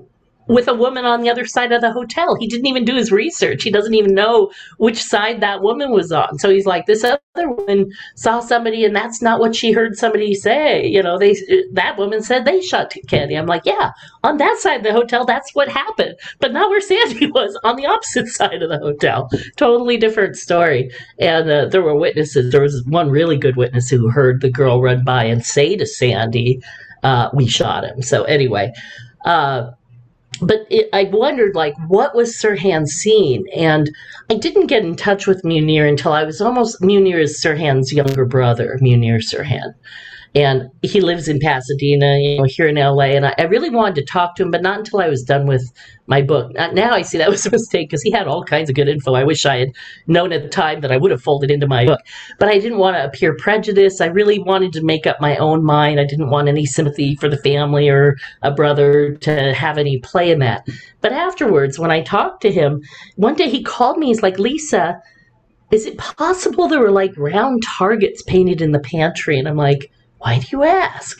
[0.52, 2.36] with a woman on the other side of the hotel.
[2.36, 3.64] He didn't even do his research.
[3.64, 6.40] He doesn't even know which side that woman was on.
[6.40, 10.36] So he's like, this other woman saw somebody, and that's not what she heard somebody
[10.36, 10.86] say.
[10.86, 11.36] You know, they
[11.72, 13.36] that woman said they shot Kennedy.
[13.36, 13.92] I'm like, yeah,
[14.26, 17.78] on that side of the hotel, that's what happened, but not where Sandy was on
[17.78, 19.30] the opposite side of the hotel.
[19.56, 20.92] Totally different story.
[21.18, 22.52] And uh, there were witnesses.
[22.52, 25.86] There was one really good witness who heard the girl run by and say to
[25.86, 26.62] Sandy,
[27.04, 28.74] uh, "We shot him." So anyway.
[29.24, 29.72] Uh,
[30.40, 33.46] but it, I wondered, like, what was Sirhan seeing?
[33.56, 33.90] And
[34.30, 38.26] I didn't get in touch with Munir until I was almost Munir is Sirhan's younger
[38.26, 39.74] brother, Munir Sirhan
[40.34, 43.16] and he lives in Pasadena, you know, here in LA.
[43.16, 45.46] And I, I, really wanted to talk to him, but not until I was done
[45.46, 45.62] with
[46.08, 46.54] my book.
[46.54, 49.14] Now I see that was a mistake because he had all kinds of good info.
[49.14, 49.72] I wish I had
[50.08, 52.00] known at the time that I would have folded into my book,
[52.40, 54.02] but I didn't want to appear prejudiced.
[54.02, 56.00] I really wanted to make up my own mind.
[56.00, 60.32] I didn't want any sympathy for the family or a brother to have any play
[60.32, 60.66] in that.
[61.02, 62.82] But afterwards, when I talked to him,
[63.18, 64.08] one day he called me.
[64.08, 65.02] He's like, Lisa,
[65.72, 69.38] is it possible there were like round targets painted in the pantry?
[69.38, 69.92] And I'm like,
[70.22, 71.20] why do you ask?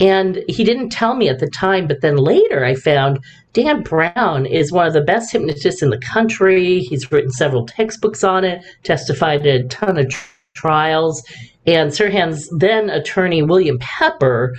[0.00, 3.20] And he didn't tell me at the time, but then later I found
[3.52, 6.80] Dan Brown is one of the best hypnotists in the country.
[6.80, 10.12] He's written several textbooks on it, testified at a ton of
[10.54, 11.22] trials.
[11.66, 14.56] And Sirhan's then attorney, William Pepper,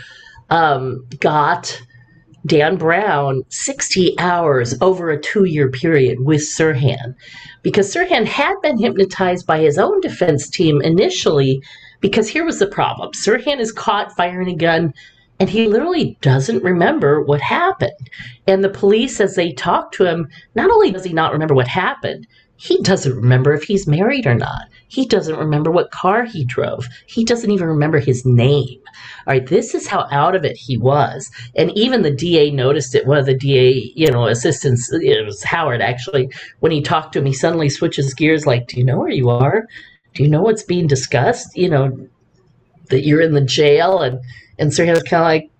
[0.49, 1.81] um, got
[2.45, 7.15] Dan Brown 60 hours over a two year period with Sirhan
[7.63, 11.61] because Sirhan had been hypnotized by his own defense team initially
[12.01, 14.93] because here was the problem Sirhan is caught firing a gun
[15.39, 18.09] and he literally doesn't remember what happened.
[18.47, 21.67] And the police, as they talk to him, not only does he not remember what
[21.67, 22.25] happened,
[22.57, 24.69] he doesn't remember if he's married or not.
[24.87, 26.87] He doesn't remember what car he drove.
[27.05, 28.79] He doesn't even remember his name.
[29.27, 31.29] All right, this is how out of it he was.
[31.57, 33.05] And even the DA noticed it.
[33.05, 36.31] One of the DA, you know, assistants, it was Howard actually,
[36.61, 39.29] when he talked to him, he suddenly switches gears like, Do you know where you
[39.29, 39.67] are?
[40.15, 41.55] Do you know what's being discussed?
[41.55, 42.09] You know,
[42.89, 44.19] that you're in the jail and
[44.57, 45.51] and he was kind of like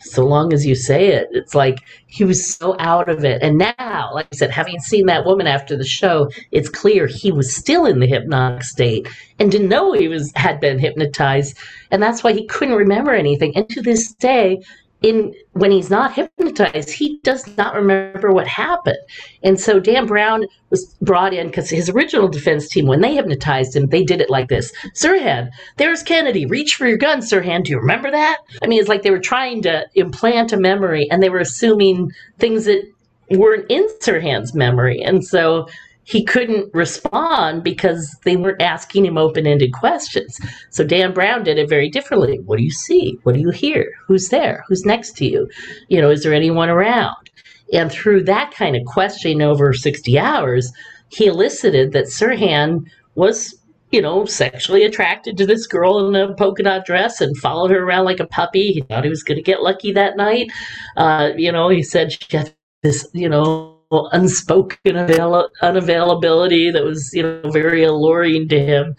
[0.00, 1.28] so long as you say it.
[1.30, 3.40] It's like he was so out of it.
[3.40, 7.30] And now like i said having seen that woman after the show it's clear he
[7.30, 11.56] was still in the hypnotic state and didn't know he was had been hypnotized.
[11.92, 13.56] And that's why he couldn't remember anything.
[13.56, 14.60] And to this day
[15.02, 18.98] in when he's not hypnotized, he does not remember what happened.
[19.42, 23.76] And so Dan Brown was brought in because his original defense team, when they hypnotized
[23.76, 26.46] him, they did it like this: Sirhan, there's Kennedy.
[26.46, 27.64] Reach for your gun, Sirhan.
[27.64, 28.38] Do you remember that?
[28.62, 32.10] I mean, it's like they were trying to implant a memory, and they were assuming
[32.38, 32.82] things that
[33.30, 35.68] weren't in Sirhan's memory, and so
[36.04, 40.40] he couldn't respond because they weren't asking him open ended questions.
[40.70, 42.40] So Dan Brown did it very differently.
[42.40, 43.18] What do you see?
[43.22, 43.92] What do you hear?
[44.06, 44.64] Who's there?
[44.68, 45.48] Who's next to you?
[45.88, 47.30] You know, is there anyone around?
[47.72, 50.72] And through that kind of questioning over 60 hours,
[51.08, 52.84] he elicited that Sirhan
[53.14, 53.54] was,
[53.90, 57.84] you know, sexually attracted to this girl in a polka dot dress and followed her
[57.84, 58.72] around like a puppy.
[58.72, 60.50] He thought he was going to get lucky that night.
[60.96, 63.71] Uh, you know, he said she had this, you know,
[64.12, 68.94] unspoken avail- unavailability that was you know very alluring to him.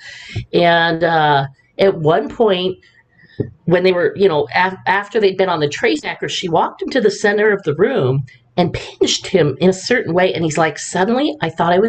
[0.53, 1.47] And uh,
[1.79, 2.77] at one point
[3.65, 6.81] when they were you know af- after they'd been on the trace stacker she walked
[6.81, 8.23] him to the center of the room
[8.57, 11.79] and pinched him in a certain way and he's like suddenly i thought i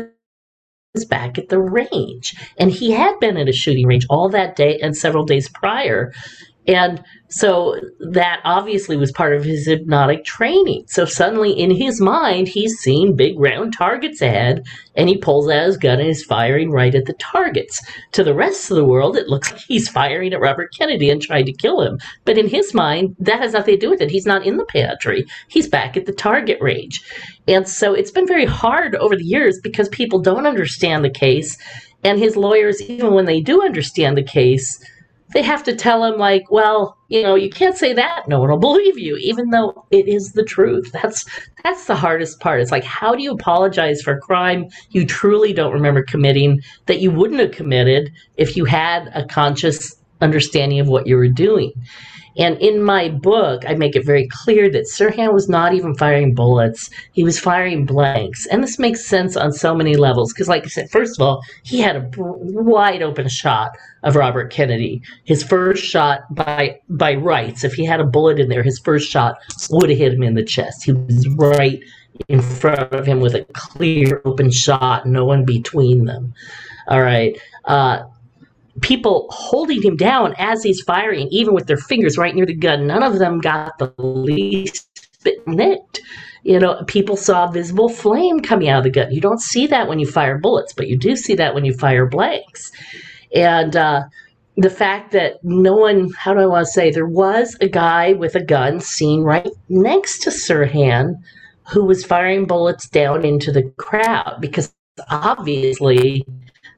[0.94, 2.36] was back at the range.
[2.58, 6.12] And he had been at a shooting range all that day and several days prior
[6.66, 10.84] and so that obviously was part of his hypnotic training.
[10.88, 15.66] So suddenly in his mind, he's seeing big round targets ahead and he pulls out
[15.66, 17.82] his gun and is firing right at the targets.
[18.12, 21.20] To the rest of the world, it looks like he's firing at Robert Kennedy and
[21.20, 21.98] trying to kill him.
[22.24, 24.10] But in his mind, that has nothing to do with it.
[24.10, 25.26] He's not in the pantry.
[25.48, 27.02] He's back at the target range.
[27.46, 31.58] And so it's been very hard over the years because people don't understand the case.
[32.04, 34.82] And his lawyers, even when they do understand the case,
[35.34, 38.48] they have to tell him like well you know you can't say that no one
[38.48, 40.90] will believe you even though it is the truth.
[40.92, 41.26] That's
[41.62, 42.60] that's the hardest part.
[42.60, 47.00] It's like how do you apologize for a crime you truly don't remember committing that
[47.00, 51.72] you wouldn't have committed if you had a conscious understanding of what you were doing
[52.36, 56.34] and in my book, I make it very clear that Sirhan was not even firing
[56.34, 56.90] bullets.
[57.12, 58.46] He was firing blanks.
[58.46, 60.32] And this makes sense on so many levels.
[60.32, 64.50] Because, like I said, first of all, he had a wide open shot of Robert
[64.50, 65.00] Kennedy.
[65.24, 69.10] His first shot by by rights, if he had a bullet in there, his first
[69.10, 69.36] shot
[69.70, 70.84] would have hit him in the chest.
[70.84, 71.80] He was right
[72.28, 76.34] in front of him with a clear open shot, no one between them.
[76.88, 77.36] All right.
[77.64, 78.04] Uh,
[78.80, 82.86] people holding him down as he's firing, even with their fingers right near the gun.
[82.86, 84.88] None of them got the least
[85.22, 86.00] bit nicked.
[86.42, 89.12] You know, people saw visible flame coming out of the gun.
[89.12, 91.72] You don't see that when you fire bullets, but you do see that when you
[91.72, 92.70] fire blanks.
[93.34, 94.02] And uh,
[94.56, 98.12] the fact that no one, how do I want to say, there was a guy
[98.12, 101.14] with a gun seen right next to Sirhan
[101.72, 104.74] who was firing bullets down into the crowd because
[105.08, 106.26] obviously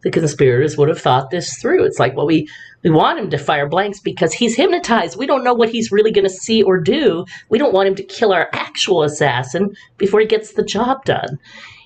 [0.07, 1.85] the conspirators would have thought this through.
[1.85, 2.49] It's like, well, we,
[2.85, 5.19] we want him to fire blanks because he's hypnotized.
[5.19, 7.25] We don't know what he's really going to see or do.
[7.49, 11.41] We don't want him to kill our actual assassin before he gets the job done.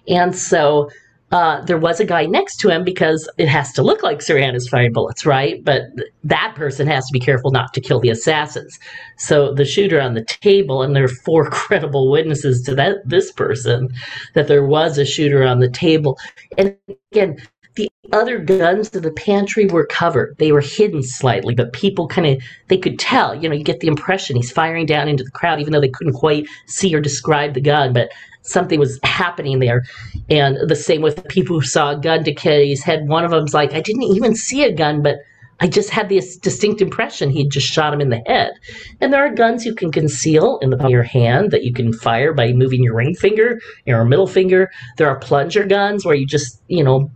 [0.07, 0.91] And so
[1.33, 4.55] uh, there was a guy next to him because it has to look like Sirhan
[4.55, 5.65] is firing bullets, right?
[5.65, 5.85] But
[6.23, 8.79] that person has to be careful not to kill the assassins.
[9.17, 13.33] So the shooter on the table, and there are four credible witnesses to that this
[13.33, 13.89] person
[14.35, 16.19] that there was a shooter on the table.
[16.59, 16.77] And
[17.13, 17.39] again,
[17.77, 20.37] the other guns to the pantry were covered.
[20.39, 23.35] They were hidden slightly, but people kind of they could tell.
[23.35, 25.89] You know, you get the impression he's firing down into the crowd, even though they
[25.89, 27.93] couldn't quite see or describe the gun.
[27.93, 28.11] But
[28.43, 29.85] something was happening there.
[30.29, 33.09] And the same with the people who saw a gun to Kennedy's head.
[33.09, 35.19] One of them's like, I didn't even see a gun, but
[35.63, 38.53] I just had this distinct impression he'd just shot him in the head.
[39.01, 41.73] And there are guns you can conceal in the palm of your hand that you
[41.73, 44.71] can fire by moving your ring finger, your middle finger.
[44.97, 47.11] There are plunger guns where you just, you know,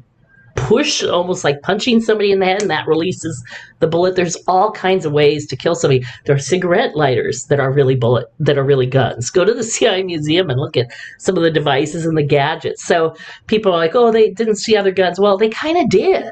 [0.54, 3.44] push, almost like punching somebody in the head, and that releases
[3.80, 4.16] the bullet.
[4.16, 6.04] There's all kinds of ways to kill somebody.
[6.24, 9.30] There are cigarette lighters that are really bullet that are really guns.
[9.30, 12.84] Go to the CIA museum and look at some of the devices and the gadgets.
[12.84, 13.14] So
[13.46, 15.20] people are like, oh, they didn't see other guns.
[15.20, 16.30] Well, they kind of did.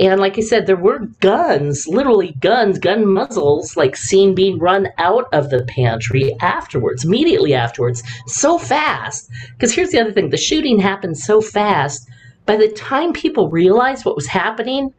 [0.00, 4.88] And like I said, there were guns, literally guns, gun muzzles, like seen being run
[4.98, 9.30] out of the pantry afterwards, immediately afterwards, so fast.
[9.52, 12.08] Because here's the other thing: the shooting happened so fast
[12.46, 14.92] by the time people realized what was happening,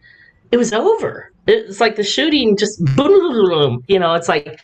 [0.52, 1.32] it was over.
[1.48, 4.60] It's like the shooting just boom, boom, you know, it's like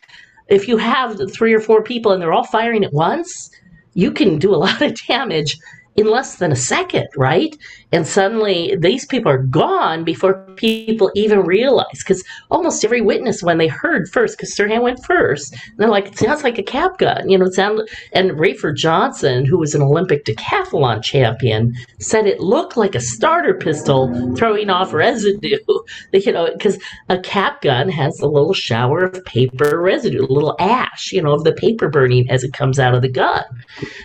[0.47, 3.49] if you have three or four people and they're all firing at once,
[3.93, 5.57] you can do a lot of damage
[5.95, 7.55] in less than a second, right?
[7.92, 12.00] And suddenly these people are gone before people even realize.
[12.00, 16.18] Because almost every witness, when they heard first, because Sirhan went first, they're like, it
[16.18, 17.30] sounds like a cap gun.
[17.30, 22.39] You know, it sounded, and Rafer Johnson, who was an Olympic decathlon champion, said it
[22.39, 25.58] looked like a starter pistol throwing off residue.
[26.14, 26.78] you know, because
[27.10, 31.34] a cap gun has a little shower of paper residue, a little ash, you know,
[31.34, 33.44] of the paper burning as it comes out of the gun.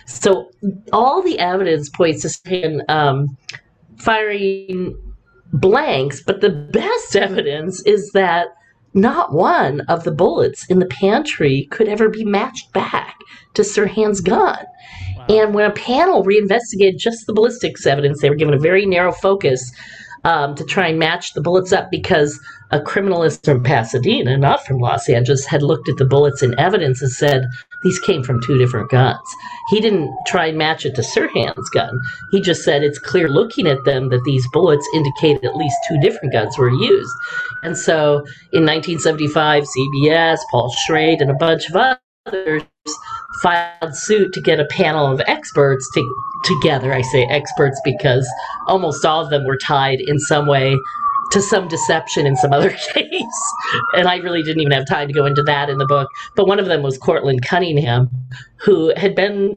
[0.05, 0.51] So
[0.91, 3.37] all the evidence points to Sirhan, um,
[3.97, 4.95] firing
[5.53, 8.47] blanks, but the best evidence is that
[8.93, 13.17] not one of the bullets in the pantry could ever be matched back
[13.53, 14.65] to Sirhan's gun.
[15.17, 15.25] Wow.
[15.29, 19.11] And when a panel reinvestigated just the ballistics evidence, they were given a very narrow
[19.11, 19.71] focus
[20.23, 22.39] um, to try and match the bullets up because
[22.71, 27.01] a criminalist from Pasadena, not from Los Angeles, had looked at the bullets in evidence
[27.01, 27.47] and said
[27.83, 29.19] these came from two different guns.
[29.69, 31.97] He didn't try and match it to Sirhan's gun.
[32.31, 35.99] He just said it's clear looking at them that these bullets indicate at least two
[35.99, 37.13] different guns were used.
[37.63, 38.17] And so
[38.51, 41.97] in 1975, CBS, Paul Schrade, and a bunch of
[42.27, 42.63] others
[43.41, 46.93] filed suit to get a panel of experts to, together.
[46.93, 48.27] I say experts because
[48.67, 50.75] almost all of them were tied in some way
[51.31, 53.53] to some deception in some other case.
[53.95, 56.09] And I really didn't even have time to go into that in the book.
[56.35, 58.09] But one of them was Cortland Cunningham,
[58.57, 59.55] who had been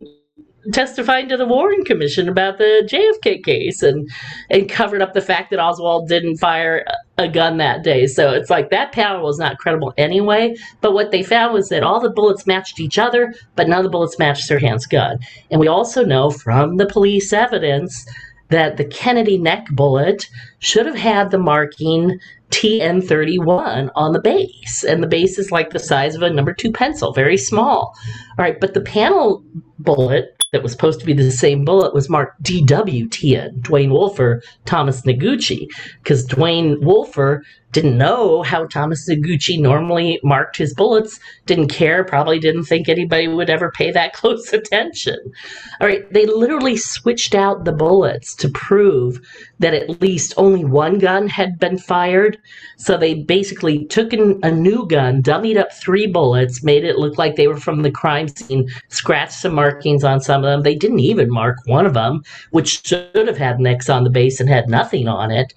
[0.72, 4.08] testifying to the Warren Commission about the JFK case and
[4.50, 6.84] and covered up the fact that Oswald didn't fire
[7.18, 8.06] a gun that day.
[8.06, 10.56] So it's like that panel was not credible anyway.
[10.80, 13.84] But what they found was that all the bullets matched each other, but none of
[13.84, 15.18] the bullets matched Sirhan's gun.
[15.50, 18.06] And we also know from the police evidence
[18.50, 20.28] that the Kennedy neck bullet
[20.58, 22.18] should have had the marking
[22.50, 24.84] TN31 on the base.
[24.84, 27.94] And the base is like the size of a number two pencil, very small.
[28.38, 29.44] All right, but the panel
[29.78, 35.02] bullet that was supposed to be the same bullet was marked DWTN, DeWayne Wolfer, Thomas
[35.02, 35.68] Noguchi,
[36.02, 42.38] because DeWayne Wolfer didn't know how Thomas Noguchi normally marked his bullets, didn't care, probably
[42.38, 45.18] didn't think anybody would ever pay that close attention.
[45.80, 49.20] All right, they literally switched out the bullets to prove
[49.60, 52.38] that at least only one gun had been fired.
[52.76, 57.18] So they basically took an, a new gun, dummied up three bullets, made it look
[57.18, 60.62] like they were from the crime scene, scratched some markings on some of them.
[60.62, 64.40] They didn't even mark one of them, which should have had nicks on the base
[64.40, 65.54] and had nothing on it.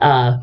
[0.00, 0.38] Uh,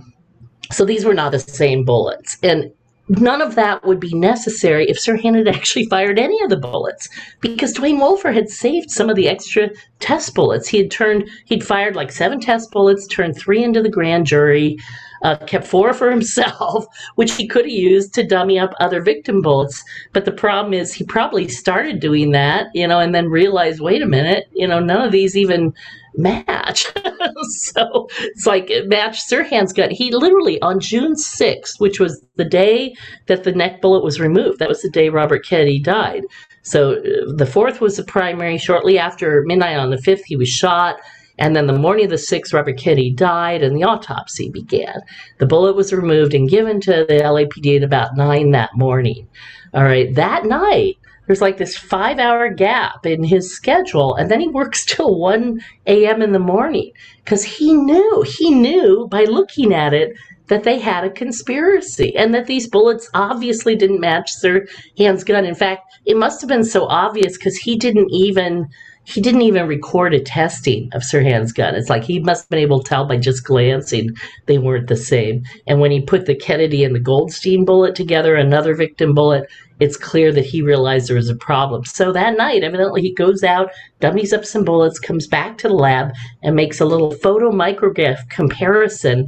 [0.72, 2.38] so these were not the same bullets.
[2.43, 2.72] And
[3.09, 7.09] none of that would be necessary if Sirhan had actually fired any of the bullets
[7.41, 10.68] because DeWayne Wolfer had saved some of the extra test bullets.
[10.68, 14.78] He had turned, he'd fired like seven test bullets, turned three into the grand jury,
[15.24, 16.86] uh, kept four for himself,
[17.16, 19.84] which he could have used to dummy up other victim bullets.
[20.14, 24.01] But the problem is he probably started doing that, you know, and then realized, wait
[24.01, 25.74] a minute, you know, none of these even
[26.16, 26.86] match.
[27.49, 29.91] so it's like match Sirhan's gun.
[29.91, 32.95] He literally on June 6th, which was the day
[33.28, 36.24] that the neck bullet was removed, that was the day Robert Kennedy died.
[36.64, 38.57] So uh, the 4th was the primary.
[38.57, 40.97] Shortly after midnight on the 5th, he was shot.
[41.39, 45.01] And then the morning of the 6th, Robert Kennedy died and the autopsy began.
[45.39, 49.28] The bullet was removed and given to the LAPD at about 9 that morning.
[49.74, 54.39] All right, that night, there's like this five hour gap in his schedule and then
[54.39, 56.91] he works till 1 a.m in the morning
[57.24, 60.15] because he knew he knew by looking at it
[60.47, 65.55] that they had a conspiracy and that these bullets obviously didn't match Sirhan's gun in
[65.55, 68.67] fact it must have been so obvious because he didn't even
[69.06, 71.76] he didn't even record a testing of Sirhan's gun.
[71.76, 74.95] It's like he must have been able to tell by just glancing they weren't the
[74.95, 75.43] same.
[75.68, 79.49] And when he put the Kennedy and the Goldstein bullet together, another victim bullet,
[79.80, 81.84] it's clear that he realized there was a problem.
[81.84, 85.74] So that night, evidently, he goes out, dummies up some bullets, comes back to the
[85.74, 89.28] lab, and makes a little photo micrograph comparison.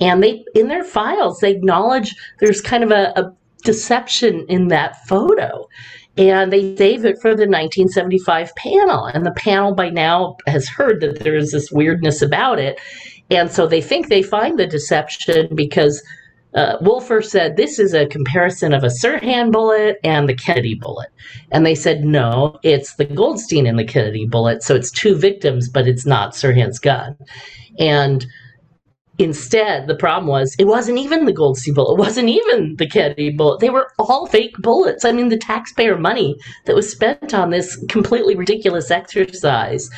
[0.00, 3.32] And they, in their files, they acknowledge there's kind of a, a
[3.64, 5.66] deception in that photo
[6.18, 9.06] and they save it for the 1975 panel.
[9.06, 12.80] And the panel by now has heard that there is this weirdness about it.
[13.30, 16.02] And so they think they find the deception because
[16.54, 21.10] uh, Wolfer said this is a comparison of a Sirhan bullet and the Kennedy bullet.
[21.52, 24.62] And they said, no, it's the Goldstein and the Kennedy bullet.
[24.62, 27.16] So it's two victims, but it's not Sirhan's gun.
[27.78, 28.26] And
[29.18, 31.94] Instead, the problem was it wasn't even the Goldstein bullet.
[31.94, 33.58] It wasn't even the Kennedy bullet.
[33.58, 35.04] They were all fake bullets.
[35.04, 39.90] I mean, the taxpayer money that was spent on this completely ridiculous exercise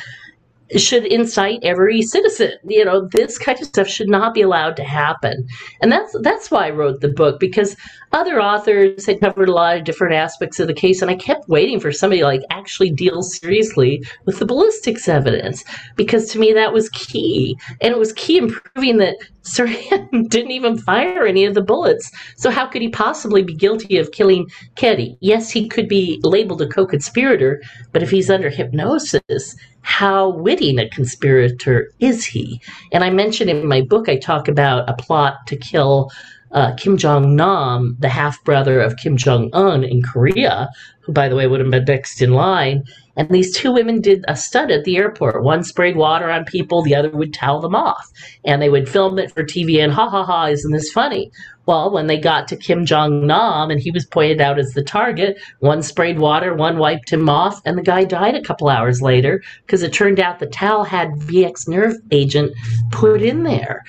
[0.77, 2.53] should incite every citizen.
[2.67, 5.47] You know, this kind of stuff should not be allowed to happen.
[5.81, 7.75] And that's that's why I wrote the book because
[8.13, 11.47] other authors had covered a lot of different aspects of the case, and I kept
[11.47, 15.63] waiting for somebody like actually deal seriously with the ballistics evidence
[15.95, 20.51] because to me that was key, and it was key in proving that Sirhan didn't
[20.51, 22.11] even fire any of the bullets.
[22.35, 25.17] So how could he possibly be guilty of killing Kennedy?
[25.21, 30.89] Yes, he could be labeled a co-conspirator, but if he's under hypnosis, how witty a
[30.89, 32.61] conspirator is he?
[32.91, 36.11] And I mentioned in my book, I talk about a plot to kill
[36.51, 40.69] uh, Kim Jong Nam, the half brother of Kim Jong Un in Korea,
[41.01, 42.83] who, by the way, would have been next in line.
[43.17, 45.43] And these two women did a stunt at the airport.
[45.43, 48.09] One sprayed water on people, the other would towel them off.
[48.45, 51.31] And they would film it for TV and ha ha ha, isn't this funny?
[51.65, 54.83] Well, when they got to Kim Jong Nam and he was pointed out as the
[54.83, 59.01] target, one sprayed water, one wiped him off, and the guy died a couple hours
[59.01, 62.53] later because it turned out the towel had VX nerve agent
[62.91, 63.83] put in there.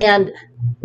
[0.00, 0.32] And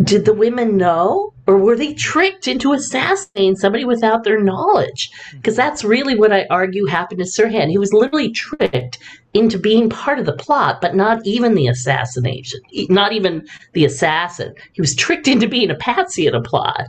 [0.04, 1.34] did the women know?
[1.48, 5.12] Or were they tricked into assassinating somebody without their knowledge?
[5.34, 7.70] Because that's really what i argue happened to sirhan.
[7.70, 8.98] He was literally tricked
[9.34, 14.54] into being part of the plot but not even the assassination not even the assassin.
[14.74, 16.88] He was tricked into being a patsy in a plot.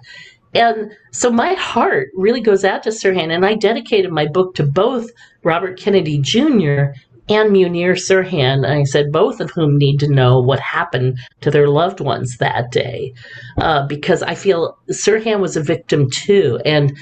[0.55, 4.63] And so my heart really goes out to Sirhan, and I dedicated my book to
[4.63, 5.11] both
[5.43, 6.93] Robert Kennedy Jr
[7.29, 8.67] and Munir Sirhan.
[8.67, 12.71] I said both of whom need to know what happened to their loved ones that
[12.71, 13.15] day,
[13.59, 16.97] uh, because I feel Sirhan was a victim too, and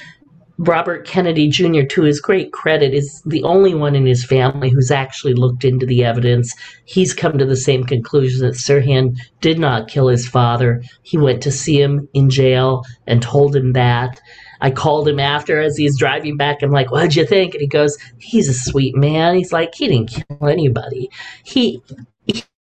[0.58, 4.90] Robert Kennedy Jr., to his great credit, is the only one in his family who's
[4.90, 6.54] actually looked into the evidence.
[6.84, 10.82] He's come to the same conclusion that Sirhan did not kill his father.
[11.02, 14.20] He went to see him in jail and told him that.
[14.60, 16.62] I called him after as he's driving back.
[16.62, 17.54] I'm like, what'd you think?
[17.54, 19.36] And he goes, he's a sweet man.
[19.36, 21.10] He's like, he didn't kill anybody.
[21.44, 21.82] He,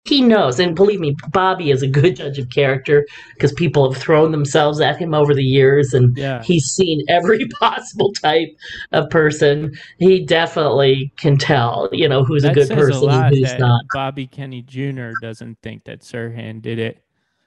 [0.04, 4.02] he knows, and believe me, Bobby is a good judge of character because people have
[4.02, 6.42] thrown themselves at him over the years, and yeah.
[6.42, 8.48] he's seen every possible type
[8.90, 9.72] of person.
[9.98, 13.82] He definitely can tell, you know, who's that a good person a and who's not.
[13.94, 15.10] Bobby Kenny Jr.
[15.20, 17.04] doesn't think that Sirhan did it.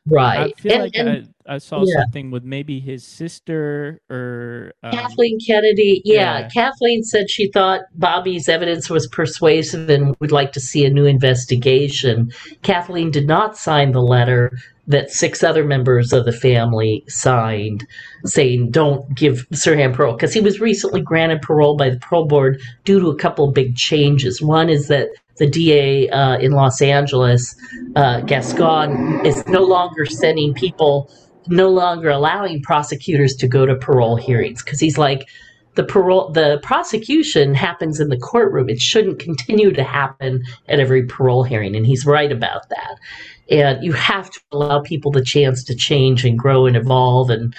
[0.08, 0.54] Right.
[0.56, 2.02] I feel and, like and, I, I, saw yeah.
[2.02, 6.02] something with maybe his sister or um, Kathleen Kennedy.
[6.06, 10.86] Yeah, yeah, Kathleen said she thought Bobby's evidence was persuasive and would like to see
[10.86, 12.32] a new investigation.
[12.62, 14.52] Kathleen did not sign the letter
[14.88, 17.88] that six other members of the family signed
[18.26, 22.62] saying don't give Sirhan parole because he was recently granted parole by the parole board
[22.84, 24.42] due to a couple big changes.
[24.42, 27.56] One is that the DA uh, in Los Angeles,
[27.96, 31.10] uh, Gascon, is no longer sending people
[31.48, 35.28] no longer allowing prosecutors to go to parole hearings because he's like,
[35.76, 38.70] the parole the prosecution happens in the courtroom.
[38.70, 42.98] It shouldn't continue to happen at every parole hearing and he's right about that.
[43.52, 47.54] And you have to allow people the chance to change and grow and evolve and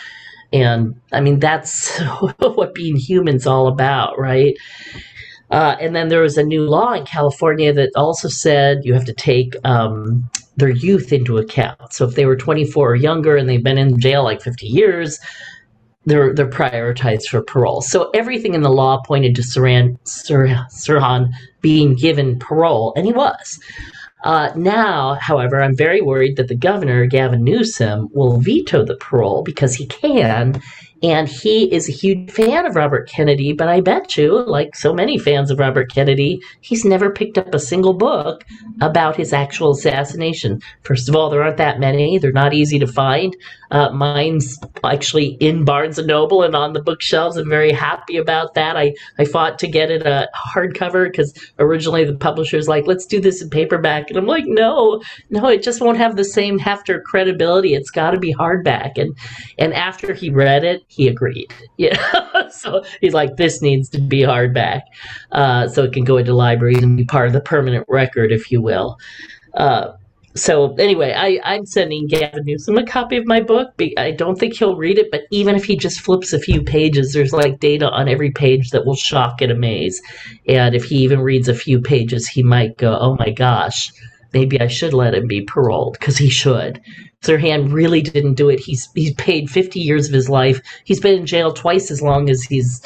[0.53, 1.99] and i mean that's
[2.39, 4.57] what being human's all about right
[5.51, 9.05] uh, and then there was a new law in california that also said you have
[9.05, 13.49] to take um, their youth into account so if they were 24 or younger and
[13.49, 15.18] they've been in jail like 50 years
[16.07, 17.82] they're they're prioritized for parole.
[17.82, 21.30] So everything in the law pointed to Sirhan, Sirhan
[21.61, 23.61] being given parole, and he was.
[24.24, 29.42] Uh, now, however, I'm very worried that the governor, Gavin Newsom, will veto the parole
[29.42, 30.61] because he can,
[31.03, 34.94] and he is a huge fan of Robert Kennedy, but I bet you, like so
[34.94, 38.44] many fans of Robert Kennedy, he's never picked up a single book
[38.80, 40.61] about his actual assassination.
[40.82, 43.36] First of all, there aren't that many, they're not easy to find.
[43.70, 47.36] Uh, mine's actually in Barnes and Noble and on the bookshelves.
[47.36, 48.76] I'm very happy about that.
[48.76, 53.20] I, I fought to get it a hardcover because originally the publisher's like, let's do
[53.20, 54.09] this in paperback.
[54.09, 57.74] And I'm like, no, no, it just won't have the same heft or credibility.
[57.74, 58.99] It's got to be hardback.
[58.99, 59.16] And,
[59.59, 61.53] and after he read it, he agreed.
[61.78, 62.49] Yeah.
[62.49, 64.82] so he's like, this needs to be hardback.
[65.32, 68.51] Uh, so it can go into libraries and be part of the permanent record, if
[68.51, 68.99] you will.
[69.55, 69.93] Uh,
[70.37, 73.72] so anyway, I, I'm sending Gavin Newsom a copy of my book.
[73.97, 77.12] I don't think he'll read it, but even if he just flips a few pages,
[77.12, 80.01] there's like data on every page that will shock and amaze.
[80.47, 83.91] And if he even reads a few pages, he might go, "Oh my gosh,
[84.33, 86.81] maybe I should let him be paroled because he should."
[87.22, 88.61] Sirhan really didn't do it.
[88.61, 90.61] He's he's paid 50 years of his life.
[90.85, 92.83] He's been in jail twice as long as he's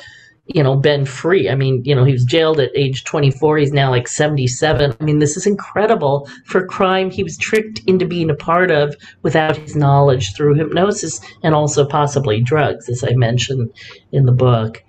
[0.47, 1.49] you know been free.
[1.49, 3.59] I mean, you know, he was jailed at age 24.
[3.59, 4.97] He's now like 77.
[4.99, 8.95] I mean, this is incredible for crime he was tricked into being a part of
[9.23, 13.71] without his knowledge through hypnosis and also possibly drugs, as I mentioned
[14.13, 14.83] in the book.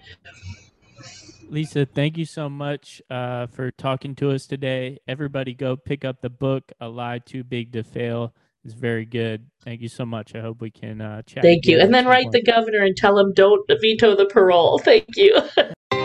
[1.52, 4.98] Lisa, thank you so much uh, for talking to us today.
[5.06, 8.34] Everybody, go pick up the book, A Lie Too Big to Fail
[8.64, 9.46] is very good.
[9.62, 10.34] Thank you so much.
[10.34, 11.44] I hope we can uh, chat.
[11.44, 11.80] Thank you.
[11.82, 14.80] And then write the governor and tell him don't veto the parole.
[14.84, 15.42] Thank you.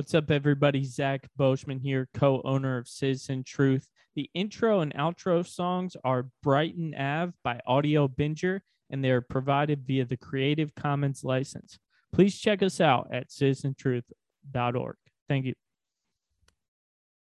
[0.00, 0.82] What's up, everybody?
[0.82, 3.90] Zach Boschman here, co owner of Citizen Truth.
[4.14, 10.06] The intro and outro songs are Brighton Ave by Audiobinger, and they are provided via
[10.06, 11.78] the Creative Commons license.
[12.14, 14.96] Please check us out at citizentruth.org.
[15.28, 15.52] Thank you.